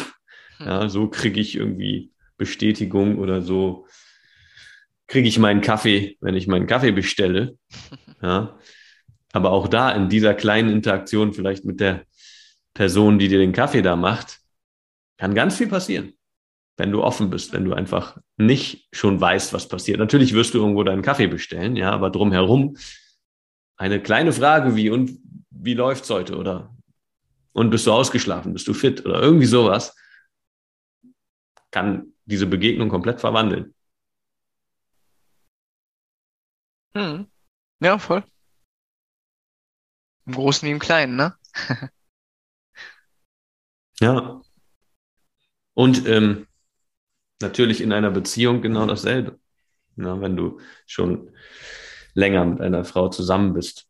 Hm. 0.59 0.67
Ja, 0.67 0.89
so 0.89 1.09
kriege 1.09 1.41
ich 1.41 1.57
irgendwie 1.57 2.13
Bestätigung 2.37 3.19
oder 3.19 3.43
so 3.43 3.87
kriege 5.09 5.29
ich 5.29 5.39
meinen 5.39 5.61
Kaffee, 5.61 6.17
wenn 6.21 6.35
ich 6.35 6.47
meinen 6.47 6.67
Kaffee 6.67 6.93
bestelle. 6.93 7.59
Ja. 8.25 8.57
Aber 9.33 9.51
auch 9.51 9.69
da 9.69 9.91
in 9.91 10.09
dieser 10.09 10.35
kleinen 10.35 10.71
Interaktion 10.71 11.33
vielleicht 11.33 11.65
mit 11.65 11.81
der 11.81 12.05
Person, 12.75 13.19
die 13.19 13.29
dir 13.29 13.39
den 13.39 13.53
Kaffee 13.53 13.83
da 13.83 13.97
macht, 13.97 14.41
kann 15.19 15.35
ganz 15.35 15.57
viel 15.57 15.69
passieren, 15.69 16.15
wenn 16.77 16.91
du 16.91 17.03
offen 17.03 17.31
bist, 17.31 17.53
wenn 17.53 17.65
du 17.65 17.75
einfach 17.75 18.19
nicht 18.37 18.89
schon 18.93 19.21
weißt, 19.21 19.53
was 19.53 19.69
passiert. 19.69 19.99
Natürlich 19.99 20.35
wirst 20.35 20.55
du 20.55 20.59
irgendwo 20.59 20.83
deinen 20.85 21.03
Kaffee 21.03 21.27
bestellen, 21.27 21.77
ja, 21.77 21.91
aber 21.91 22.11
drumherum 22.11 22.77
eine 23.77 24.01
kleine 24.01 24.33
Frage 24.33 24.77
wie 24.77 24.91
und 24.91 25.19
wie 25.51 25.75
läuft's 25.75 26.11
heute 26.11 26.37
oder 26.37 26.75
und 27.53 27.71
bist 27.71 27.87
du 27.87 27.93
ausgeschlafen, 27.93 28.53
bist 28.53 28.69
du 28.69 28.75
fit 28.75 29.05
oder 29.05 29.21
irgendwie 29.21 29.47
sowas, 29.47 29.95
kann 31.71 32.13
diese 32.25 32.47
Begegnung 32.47 32.89
komplett 32.89 33.21
verwandeln. 33.21 33.75
Hm. 36.95 37.27
Ja, 37.81 37.99
voll. 37.99 38.25
Im 40.27 40.35
Großen 40.35 40.67
wie 40.67 40.73
im 40.73 40.79
Kleinen, 40.79 41.17
ne? 41.17 41.35
ja. 44.01 44.41
Und 45.75 46.07
ähm, 46.07 46.47
natürlich 47.41 47.81
in 47.81 47.93
einer 47.93 48.11
Beziehung 48.11 48.63
genau 48.63 48.87
dasselbe. 48.87 49.39
Ja, 49.97 50.21
wenn 50.21 50.37
du 50.37 50.61
schon 50.87 51.31
länger 52.15 52.45
mit 52.45 52.61
einer 52.61 52.85
Frau 52.85 53.09
zusammen 53.09 53.53
bist, 53.53 53.89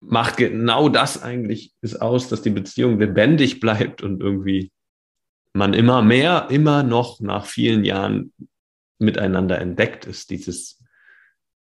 macht 0.00 0.36
genau 0.36 0.88
das 0.88 1.22
eigentlich 1.22 1.74
es 1.80 1.96
aus, 1.96 2.28
dass 2.28 2.42
die 2.42 2.50
Beziehung 2.50 2.98
lebendig 2.98 3.60
bleibt 3.60 4.02
und 4.02 4.20
irgendwie 4.20 4.72
man 5.54 5.74
immer 5.74 6.02
mehr, 6.02 6.48
immer 6.50 6.82
noch 6.82 7.20
nach 7.20 7.46
vielen 7.46 7.84
Jahren 7.84 8.32
miteinander 8.98 9.60
entdeckt 9.60 10.06
ist, 10.06 10.30
dieses 10.30 10.82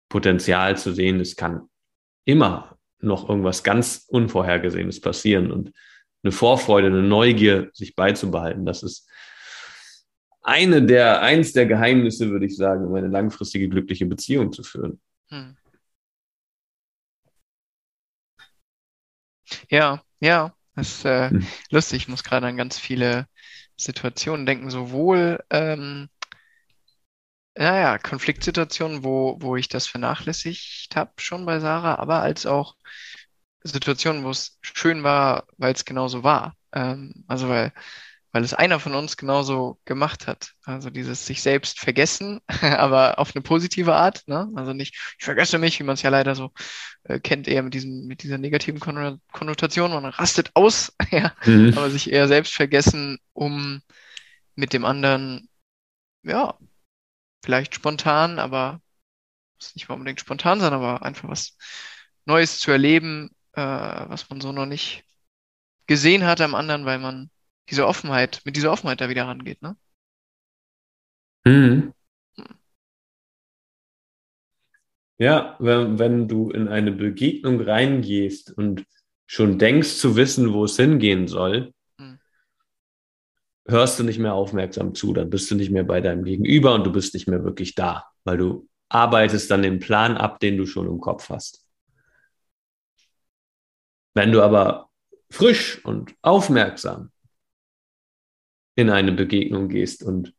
Potenzial 0.09 0.77
zu 0.77 0.93
sehen, 0.93 1.21
es 1.21 1.37
kann 1.37 1.69
immer 2.25 2.79
noch 3.03 3.29
irgendwas 3.29 3.63
ganz 3.63 4.07
Unvorhergesehenes 4.09 5.01
passieren 5.01 5.51
und 5.51 5.73
eine 6.23 6.33
Vorfreude, 6.33 6.89
eine 6.89 7.03
Neugier 7.03 7.71
sich 7.73 7.95
beizubehalten, 7.95 8.67
das 8.67 8.83
ist 8.83 9.09
eine 10.43 10.83
der, 10.83 11.21
eins 11.23 11.53
der 11.53 11.67
Geheimnisse, 11.67 12.31
würde 12.31 12.47
ich 12.47 12.57
sagen, 12.57 12.87
um 12.87 12.95
eine 12.95 13.09
langfristige 13.09 13.69
glückliche 13.69 14.07
Beziehung 14.07 14.53
zu 14.53 14.63
führen. 14.63 15.01
Hm. 15.29 15.57
Ja, 19.69 20.03
ja, 20.21 20.55
das 20.75 20.89
ist 20.89 21.05
äh, 21.05 21.31
hm. 21.31 21.47
lustig. 21.71 22.03
Ich 22.03 22.09
muss 22.09 22.25
gerade 22.25 22.47
an 22.47 22.57
ganz 22.57 22.79
viele 22.79 23.27
Situationen 23.77 24.47
denken, 24.47 24.71
sowohl 24.71 25.41
ähm, 25.51 26.09
naja, 27.57 27.99
Konfliktsituationen, 27.99 29.05
wo, 29.05 29.37
wo 29.41 29.57
ich 29.57 29.69
das 29.69 29.87
vernachlässigt 29.87 30.95
habe 30.95 31.13
schon 31.19 31.47
bei 31.47 31.61
Sarah, 31.61 31.97
aber 31.99 32.23
als 32.23 32.47
auch 32.47 32.77
Situationen, 33.63 34.25
wo 34.25 34.31
es 34.31 34.59
schön 34.63 35.03
war, 35.03 35.47
weil 35.59 35.75
es 35.75 35.85
genauso 35.85 36.23
war. 36.25 36.57
Ähm, 36.73 37.25
also 37.29 37.49
weil 37.49 37.73
weil 38.33 38.45
es 38.45 38.55
einer 38.55 38.79
von 38.79 38.95
uns 38.95 39.17
genauso 39.17 39.79
gemacht 39.85 40.27
hat. 40.27 40.53
Also 40.65 40.91
dieses 40.91 41.27
sich 41.27 41.43
selbst 41.43 41.81
vergessen, 41.81 42.41
aber 42.63 43.19
auf 43.19 43.35
eine 43.35 43.43
positive 43.43 43.95
Art. 43.95 44.23
Ne? 44.27 44.51
Also 44.55 44.73
nicht, 44.73 44.95
ich 45.19 45.25
vergesse 45.25 45.59
mich, 45.59 45.79
wie 45.81 45.85
man 45.85 45.95
es 45.95 46.03
ja 46.03 46.11
leider 46.11 46.35
so 46.35 46.53
äh, 47.05 47.19
kennt, 47.19 47.49
eher 47.49 47.63
mit 47.63 47.75
diesem, 47.75 48.07
mit 48.07 48.23
dieser 48.23 48.39
negativen 48.39 48.81
Konnotation, 49.33 49.91
man 49.91 50.05
rastet 50.07 50.51
aus, 50.55 50.95
ja, 51.11 51.35
mhm. 51.45 51.75
aber 51.77 51.91
sich 51.91 52.13
eher 52.13 52.29
selbst 52.29 52.55
vergessen, 52.55 53.19
um 53.33 53.83
mit 54.55 54.73
dem 54.73 54.85
anderen, 54.85 55.49
ja, 56.23 56.57
vielleicht 57.43 57.75
spontan, 57.75 58.39
aber 58.39 58.81
muss 59.57 59.75
nicht 59.75 59.89
mal 59.89 59.95
unbedingt 59.97 60.21
spontan 60.21 60.61
sein, 60.61 60.73
aber 60.73 61.03
einfach 61.03 61.29
was 61.29 61.57
Neues 62.25 62.59
zu 62.59 62.71
erleben, 62.71 63.31
äh, 63.53 63.61
was 63.63 64.29
man 64.31 64.41
so 64.41 64.53
noch 64.53 64.67
nicht 64.67 65.05
gesehen 65.87 66.25
hat 66.25 66.41
am 66.41 66.55
anderen, 66.55 66.85
weil 66.85 66.99
man 66.99 67.31
diese 67.69 67.87
Offenheit, 67.87 68.43
mit 68.45 68.57
dieser 68.57 68.73
Offenheit 68.73 69.01
da 69.01 69.09
wieder 69.09 69.27
rangeht, 69.27 69.63
ne? 69.63 69.77
Mhm. 71.45 71.93
Ja, 75.19 75.57
wenn, 75.59 75.99
wenn 75.99 76.29
du 76.29 76.51
in 76.51 76.69
eine 76.69 76.93
Begegnung 76.93 77.61
reingehst 77.61 78.57
und 78.57 78.85
schon 79.27 79.59
denkst 79.59 79.99
zu 79.99 80.17
wissen, 80.17 80.53
wo 80.53 80.65
es 80.65 80.77
hingehen 80.77 81.29
soll. 81.29 81.73
Hörst 83.67 83.99
du 83.99 84.05
nicht 84.05 84.19
mehr 84.19 84.35
aufmerksam 84.35 84.95
zu, 84.95 85.13
dann 85.13 85.31
bist 85.31 85.51
du 85.51 85.55
nicht 85.55 85.71
mehr 85.71 85.85
bei 85.85 86.01
deinem 86.01 86.25
Gegenüber 86.25 86.75
und 86.75 86.85
du 86.85 86.93
bist 86.93 87.15
nicht 87.15 87.29
mehr 87.29 87.45
wirklich 87.45 87.75
da, 87.75 88.07
weil 88.25 88.39
du 88.39 88.69
arbeitest 88.89 89.51
dann 89.51 89.63
den 89.63 89.79
Plan 89.79 90.17
ab, 90.17 90.41
den 90.41 90.57
du 90.57 90.67
schon 90.67 90.87
im 90.87 91.01
Kopf 91.01 91.29
hast. 91.29 91.65
Wenn 94.15 94.33
du 94.33 94.43
aber 94.43 94.91
frisch 95.31 95.85
und 95.85 96.15
aufmerksam 96.23 97.13
in 98.75 98.91
eine 98.91 99.13
Begegnung 99.13 99.69
gehst 99.69 100.03
und 100.03 100.35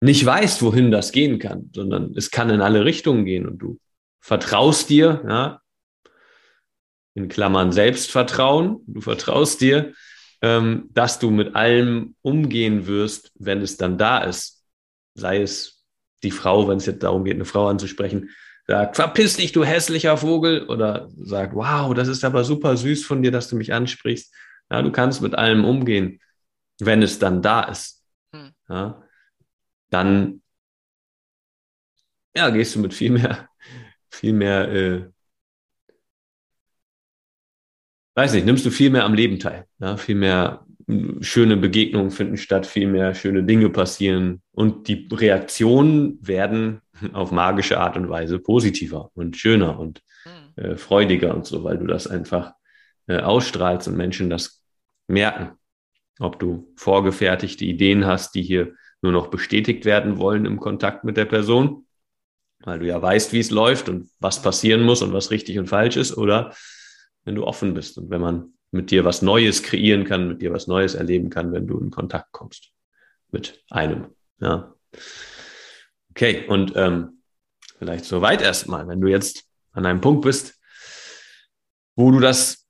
nicht 0.00 0.24
weißt, 0.24 0.62
wohin 0.62 0.90
das 0.90 1.12
gehen 1.12 1.38
kann, 1.38 1.70
sondern 1.74 2.14
es 2.16 2.30
kann 2.30 2.50
in 2.50 2.60
alle 2.60 2.84
Richtungen 2.84 3.24
gehen 3.24 3.46
und 3.46 3.58
du 3.58 3.80
vertraust 4.20 4.90
dir, 4.90 5.24
ja, 5.28 5.62
in 7.14 7.28
Klammern 7.28 7.72
Selbstvertrauen, 7.72 8.80
du 8.86 9.00
vertraust 9.00 9.60
dir, 9.60 9.92
ähm, 10.42 10.88
dass 10.92 11.18
du 11.18 11.30
mit 11.30 11.54
allem 11.54 12.14
umgehen 12.22 12.86
wirst, 12.86 13.32
wenn 13.38 13.62
es 13.62 13.76
dann 13.76 13.98
da 13.98 14.18
ist. 14.18 14.64
Sei 15.14 15.42
es 15.42 15.84
die 16.22 16.30
Frau, 16.30 16.68
wenn 16.68 16.78
es 16.78 16.86
jetzt 16.86 17.02
darum 17.02 17.24
geht, 17.24 17.34
eine 17.34 17.44
Frau 17.44 17.68
anzusprechen, 17.68 18.30
sagt, 18.66 18.96
verpiss 18.96 19.36
dich, 19.36 19.52
du 19.52 19.64
hässlicher 19.64 20.16
Vogel, 20.16 20.66
oder 20.66 21.08
sagt, 21.16 21.54
wow, 21.54 21.94
das 21.94 22.08
ist 22.08 22.24
aber 22.24 22.44
super 22.44 22.76
süß 22.76 23.04
von 23.04 23.22
dir, 23.22 23.30
dass 23.30 23.48
du 23.48 23.56
mich 23.56 23.72
ansprichst. 23.72 24.32
Ja, 24.70 24.82
du 24.82 24.92
kannst 24.92 25.20
mit 25.20 25.34
allem 25.34 25.64
umgehen 25.64 26.20
wenn 26.86 27.02
es 27.02 27.18
dann 27.18 27.42
da 27.42 27.62
ist, 27.64 28.04
hm. 28.32 28.52
ja, 28.68 29.02
dann 29.90 30.42
ja, 32.34 32.50
gehst 32.50 32.74
du 32.74 32.80
mit 32.80 32.94
viel 32.94 33.10
mehr, 33.10 33.48
viel 34.10 34.32
mehr, 34.32 34.68
äh, 34.72 35.10
weiß 38.14 38.34
nicht, 38.34 38.46
nimmst 38.46 38.64
du 38.66 38.70
viel 38.70 38.90
mehr 38.90 39.04
am 39.04 39.14
Leben 39.14 39.38
teil. 39.38 39.66
Ja, 39.78 39.96
viel 39.96 40.14
mehr 40.14 40.64
schöne 41.20 41.56
Begegnungen 41.56 42.10
finden 42.10 42.36
statt, 42.36 42.66
viel 42.66 42.88
mehr 42.88 43.14
schöne 43.14 43.44
Dinge 43.44 43.70
passieren 43.70 44.42
und 44.50 44.88
die 44.88 45.08
Reaktionen 45.10 46.18
werden 46.20 46.80
auf 47.12 47.30
magische 47.30 47.78
Art 47.78 47.96
und 47.96 48.08
Weise 48.08 48.38
positiver 48.38 49.10
und 49.14 49.36
schöner 49.36 49.78
und 49.78 50.02
hm. 50.24 50.64
äh, 50.64 50.76
freudiger 50.76 51.34
und 51.34 51.46
so, 51.46 51.64
weil 51.64 51.78
du 51.78 51.86
das 51.86 52.06
einfach 52.06 52.52
äh, 53.06 53.18
ausstrahlst 53.18 53.88
und 53.88 53.96
Menschen 53.96 54.28
das 54.28 54.62
merken 55.06 55.52
ob 56.22 56.38
du 56.38 56.72
vorgefertigte 56.76 57.64
Ideen 57.64 58.06
hast, 58.06 58.34
die 58.34 58.42
hier 58.42 58.74
nur 59.02 59.12
noch 59.12 59.28
bestätigt 59.28 59.84
werden 59.84 60.18
wollen 60.18 60.46
im 60.46 60.60
Kontakt 60.60 61.04
mit 61.04 61.16
der 61.16 61.24
Person, 61.24 61.86
weil 62.60 62.78
du 62.78 62.86
ja 62.86 63.00
weißt, 63.00 63.32
wie 63.32 63.40
es 63.40 63.50
läuft 63.50 63.88
und 63.88 64.08
was 64.20 64.42
passieren 64.42 64.82
muss 64.82 65.02
und 65.02 65.12
was 65.12 65.30
richtig 65.30 65.58
und 65.58 65.68
falsch 65.68 65.96
ist, 65.96 66.16
oder 66.16 66.54
wenn 67.24 67.34
du 67.34 67.44
offen 67.44 67.74
bist 67.74 67.98
und 67.98 68.10
wenn 68.10 68.20
man 68.20 68.54
mit 68.70 68.90
dir 68.90 69.04
was 69.04 69.22
Neues 69.22 69.62
kreieren 69.62 70.04
kann, 70.04 70.28
mit 70.28 70.42
dir 70.42 70.52
was 70.52 70.66
Neues 70.66 70.94
erleben 70.94 71.30
kann, 71.30 71.52
wenn 71.52 71.66
du 71.66 71.78
in 71.78 71.90
Kontakt 71.90 72.32
kommst 72.32 72.72
mit 73.30 73.62
einem. 73.70 74.06
Ja. 74.40 74.74
Okay, 76.10 76.46
und 76.48 76.72
ähm, 76.76 77.22
vielleicht 77.78 78.04
soweit 78.04 78.42
erstmal, 78.42 78.88
wenn 78.88 79.00
du 79.00 79.08
jetzt 79.08 79.44
an 79.72 79.86
einem 79.86 80.00
Punkt 80.00 80.22
bist, 80.22 80.58
wo 81.96 82.10
du 82.10 82.20
das 82.20 82.66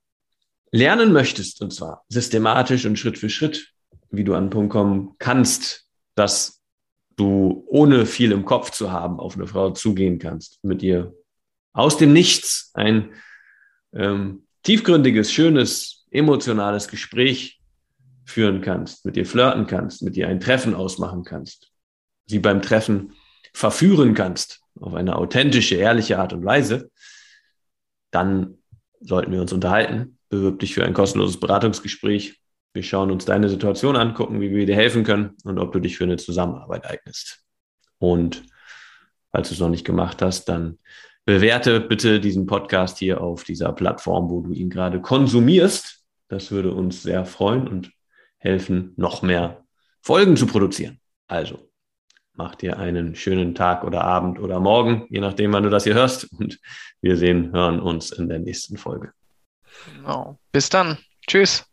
lernen 0.71 1.13
möchtest, 1.13 1.61
und 1.63 1.73
zwar 1.73 2.05
systematisch 2.09 2.87
und 2.87 2.99
Schritt 2.99 3.19
für 3.19 3.31
Schritt, 3.31 3.73
wie 4.11 4.25
du 4.25 4.35
an 4.35 4.45
den 4.45 4.51
Punkt 4.51 4.73
kommen 4.73 5.15
kannst, 5.19 5.87
dass 6.15 6.63
du 7.17 7.65
ohne 7.69 8.07
viel 8.07 8.33
im 8.33 8.45
Kopf 8.45 8.71
zu 8.71 8.91
haben 8.91 9.21
auf 9.21 9.37
eine 9.37 9.47
Frau 9.47 9.71
zugehen 9.71 10.19
kannst, 10.19 10.63
mit 10.65 10.83
ihr 10.83 11.15
aus 11.73 11.97
dem 11.97 12.13
Nichts 12.13 12.71
ein 12.75 13.13
ähm, 13.95 14.47
tiefgründiges, 14.63 15.33
schönes, 15.33 16.07
emotionales 16.11 16.89
Gespräch 16.89 17.61
führen 18.25 18.61
kannst, 18.61 19.05
mit 19.05 19.17
ihr 19.17 19.27
flirten 19.27 19.67
kannst, 19.67 20.03
mit 20.03 20.17
ihr 20.17 20.29
ein 20.29 20.41
Treffen 20.41 20.75
ausmachen 20.75 21.25
kannst, 21.25 21.73
sie 22.27 22.39
beim 22.39 22.63
Treffen 22.63 23.13
verführen 23.53 24.15
kannst 24.15 24.61
auf 24.81 24.95
eine 24.95 25.17
authentische, 25.17 25.75
ehrliche 25.77 26.19
Art 26.19 26.33
und 26.33 26.45
Weise, 26.45 26.91
dann 28.11 28.59
sollten 29.01 29.33
wir 29.33 29.41
uns 29.41 29.53
unterhalten 29.53 30.19
bewirb 30.33 30.61
dich 30.61 30.75
für 30.75 30.85
ein 30.85 30.95
kostenloses 30.95 31.39
Beratungsgespräch. 31.39 32.41
Wir 32.73 32.83
schauen 32.83 33.11
uns 33.11 33.27
deine 33.27 33.51
Situation 33.51 33.97
an, 33.97 34.15
gucken, 34.15 34.41
wie 34.41 34.51
wir 34.51 34.65
dir 34.65 34.75
helfen 34.75 35.05
können 35.05 35.37
und 35.45 35.59
ob 35.59 35.73
du 35.73 35.79
dich 35.79 35.99
für 35.99 36.05
eine 36.05 36.17
Zusammenarbeit 36.17 36.87
eignest. 36.87 37.45
Und 37.99 38.43
falls 39.31 39.49
du 39.49 39.55
es 39.55 39.61
noch 39.61 39.69
nicht 39.69 39.85
gemacht 39.85 40.23
hast, 40.23 40.47
dann 40.47 40.79
bewerte 41.25 41.81
bitte 41.81 42.21
diesen 42.21 42.47
Podcast 42.47 42.99
hier 42.99 43.21
auf 43.21 43.45
dieser 43.45 43.73
Plattform, 43.73 44.31
wo 44.31 44.41
du 44.41 44.53
ihn 44.53 44.71
gerade 44.71 45.01
konsumierst. 45.01 46.05
Das 46.29 46.51
würde 46.51 46.73
uns 46.73 47.03
sehr 47.03 47.25
freuen 47.25 47.69
und 47.69 47.93
helfen, 48.39 48.93
noch 48.97 49.23
mehr 49.23 49.65
Folgen 50.01 50.37
zu 50.37 50.47
produzieren. 50.47 51.01
Also, 51.29 51.71
mach 52.35 52.55
dir 52.55 52.79
einen 52.79 53.15
schönen 53.15 53.55
Tag 53.55 53.85
oder 53.85 54.03
Abend 54.03 54.41
oder 54.41 54.59
Morgen, 54.59 55.07
je 55.11 55.21
nachdem, 55.21 55.53
wann 55.53 55.63
du 55.63 55.71
das 55.71 55.85
hier 55.85 55.95
hörst. 55.95 56.33
Und 56.33 56.59
wir 57.01 57.17
sehen, 57.17 57.53
hören 57.53 57.81
uns 57.81 58.11
in 58.11 58.29
der 58.29 58.39
nächsten 58.39 58.77
Folge. 58.77 59.13
Genau. 59.95 60.39
Bis 60.51 60.69
dann. 60.69 60.99
Tschüss. 61.27 61.72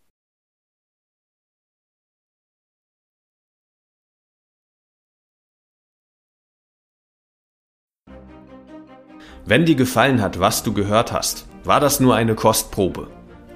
Wenn 9.49 9.65
dir 9.65 9.73
gefallen 9.73 10.21
hat, 10.21 10.39
was 10.39 10.61
du 10.61 10.73
gehört 10.73 11.11
hast, 11.11 11.47
war 11.63 11.79
das 11.79 11.99
nur 11.99 12.13
eine 12.13 12.35
Kostprobe. 12.35 13.07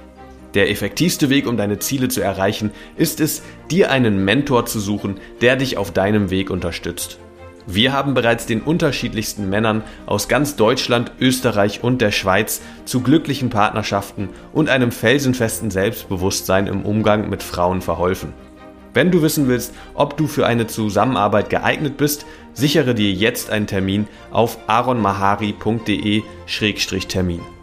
Der 0.55 0.71
effektivste 0.71 1.31
Weg, 1.31 1.47
um 1.47 1.57
deine 1.57 1.79
Ziele 1.79 2.09
zu 2.09 2.21
erreichen, 2.21 2.71
ist 2.97 3.21
es, 3.21 3.43
dir 3.71 3.91
einen 3.91 4.25
Mentor 4.25 4.67
zu 4.67 4.81
suchen, 4.81 5.19
der 5.41 5.57
dich 5.57 5.77
auf 5.77 5.93
deinem 5.93 6.31
Weg 6.31 6.51
unterstützt. 6.51 7.19
Wir 7.71 7.93
haben 7.93 8.15
bereits 8.15 8.47
den 8.47 8.63
unterschiedlichsten 8.63 9.51
Männern 9.51 9.83
aus 10.07 10.29
ganz 10.29 10.57
Deutschland, 10.57 11.13
Österreich 11.21 11.85
und 11.85 12.01
der 12.01 12.13
Schweiz 12.13 12.63
zu 12.87 13.03
glücklichen 13.03 13.51
Partnerschaften 13.51 14.31
und 14.55 14.71
einem 14.71 14.91
felsenfesten 14.91 15.71
Selbstbewusstsein 15.71 16.67
im 16.67 16.87
Umgang 16.87 17.29
mit 17.29 17.43
Frauen 17.43 17.83
verholfen. 17.83 18.33
Wenn 18.95 19.11
du 19.11 19.21
wissen 19.21 19.49
willst, 19.49 19.75
ob 19.93 20.17
du 20.17 20.27
für 20.27 20.47
eine 20.47 20.67
Zusammenarbeit 20.67 21.51
geeignet 21.51 21.99
bist, 21.99 22.25
sichere 22.55 22.95
dir 22.95 23.13
jetzt 23.13 23.51
einen 23.51 23.67
Termin 23.67 24.09
auf 24.31 24.57
aronmahari.de-termin. 24.67 27.58